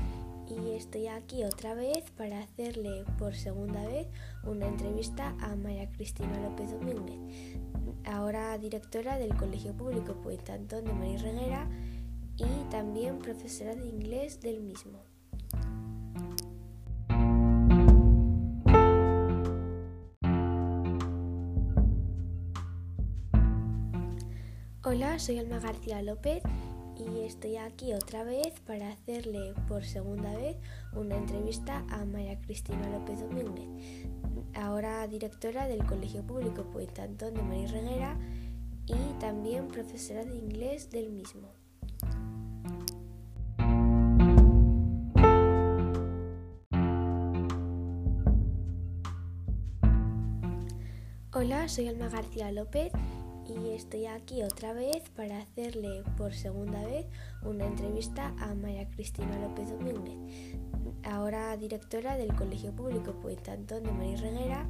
y 0.60 0.72
estoy 0.76 1.08
aquí 1.08 1.44
otra 1.44 1.74
vez 1.74 2.12
para 2.12 2.40
hacerle 2.40 3.06
por 3.18 3.36
segunda 3.36 3.86
vez 3.88 4.08
una 4.44 4.68
entrevista 4.68 5.36
a 5.40 5.56
María 5.56 5.90
Cristina 5.92 6.40
López 6.42 6.72
Domínguez, 6.72 7.60
ahora 8.06 8.58
directora 8.58 9.18
del 9.18 9.36
Colegio 9.36 9.74
Público 9.74 10.16
Poeta 10.22 10.54
Antón 10.54 10.86
de 10.86 10.94
María 10.94 11.20
Reguera 11.20 11.70
y 12.38 12.70
también 12.70 13.20
profesora 13.20 13.76
de 13.76 13.86
inglés 13.88 14.42
del 14.42 14.62
mismo. 14.62 15.00
Hola, 24.84 25.20
soy 25.20 25.40
Alma 25.40 25.60
García 25.60 26.02
López 26.02 26.44
y 27.10 27.24
estoy 27.24 27.58
aquí 27.58 27.94
otra 27.94 28.24
vez 28.24 28.60
para 28.66 28.92
hacerle 28.92 29.54
por 29.68 29.84
segunda 29.84 30.36
vez 30.36 30.58
una 30.94 31.16
entrevista 31.16 31.86
a 31.90 32.06
María 32.06 32.40
Cristina 32.42 32.88
López 32.90 33.20
Domínguez, 33.20 34.08
ahora 34.54 35.08
directora 35.08 35.68
del 35.68 35.84
Colegio 35.86 36.24
Público 36.24 36.64
Poeta 36.64 37.04
Antón 37.04 37.34
de 37.34 37.42
María 37.44 37.68
Reguera 37.68 38.18
y 38.86 39.20
también 39.20 39.68
profesora 39.68 40.26
de 40.26 40.36
inglés 40.36 40.92
del 40.92 41.12
mismo. 41.12 41.50
Hola, 51.34 51.68
soy 51.70 51.88
Alma 51.88 52.10
García 52.10 52.52
López 52.52 52.92
y 53.60 53.72
estoy 53.72 54.06
aquí 54.06 54.44
otra 54.44 54.74
vez 54.74 55.10
para 55.16 55.40
hacerle 55.40 56.04
por 56.18 56.34
segunda 56.34 56.84
vez 56.86 57.06
una 57.44 57.66
entrevista 57.66 58.34
a 58.40 58.54
María 58.56 58.88
Cristina 58.90 59.38
López 59.40 59.70
Domínguez, 59.70 60.58
ahora 61.04 61.56
directora 61.58 62.18
del 62.18 62.34
Colegio 62.34 62.72
Público 62.72 63.14
Poeta 63.14 63.54
Antón 63.54 63.84
de 63.84 63.92
María 63.92 64.18
Reguera 64.18 64.68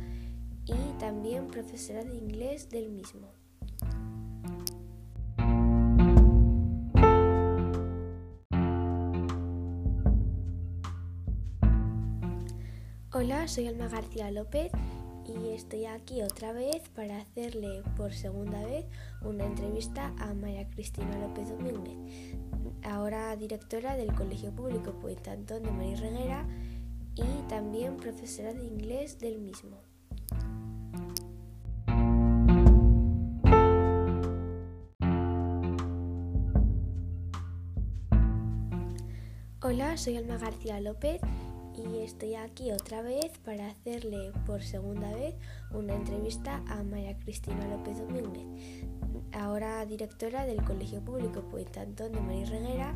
y 0.65 1.00
también 1.00 1.48
profesora 1.48 2.04
de 2.04 2.15
inglés 2.15 2.70
del 2.70 2.89
mismo. 2.89 3.32
Hola, 13.13 13.48
soy 13.48 13.67
Alma 13.67 13.88
García 13.88 14.32
López 14.32 14.72
y 15.39 15.54
estoy 15.54 15.86
aquí 15.86 16.22
otra 16.22 16.52
vez 16.52 16.89
para 16.89 17.20
hacerle 17.20 17.84
por 17.96 18.13
segunda 18.13 18.63
vez 18.65 18.86
una 19.22 19.46
entrevista 19.46 20.13
a 20.17 20.34
María 20.34 20.67
Cristina 20.70 21.17
López 21.20 21.50
Domínguez, 21.50 22.36
ahora 22.84 23.36
directora 23.36 23.96
del 23.96 24.13
Colegio 24.13 24.52
Público 24.52 24.94
Poeta 24.94 25.32
Antón 25.32 25.63
de 25.63 25.72
María 25.72 25.96
Reguera 25.96 26.48
y 27.15 27.48
también 27.48 27.98
profesora 27.98 28.54
de 28.54 28.65
inglés 28.65 29.19
del 29.19 29.40
mismo. 29.40 29.77
Hola, 39.63 39.96
soy 39.96 40.17
Alma 40.17 40.38
García 40.38 40.82
López 40.82 41.21
y 41.76 42.00
estoy 42.04 42.36
aquí 42.36 42.72
otra 42.72 43.02
vez 43.02 43.38
para 43.46 43.69
hacerle 43.69 44.32
por 44.46 44.62
segunda 44.63 45.13
vez 45.13 45.36
una 45.72 45.96
entrevista 45.96 46.63
a 46.67 46.84
María 46.84 47.17
Cristina 47.19 47.67
López 47.67 48.00
Domínguez, 48.00 48.86
ahora 49.32 49.86
directora 49.86 50.46
del 50.46 50.63
Colegio 50.63 51.02
Público 51.02 51.42
Poeta 51.42 51.82
Antón 51.82 52.12
de 52.12 52.22
María 52.22 52.46
Reguera 52.46 52.96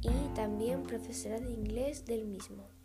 y 0.00 0.34
también 0.34 0.82
profesora 0.82 1.40
de 1.40 1.50
inglés 1.50 2.04
del 2.06 2.24
mismo. 2.24 2.77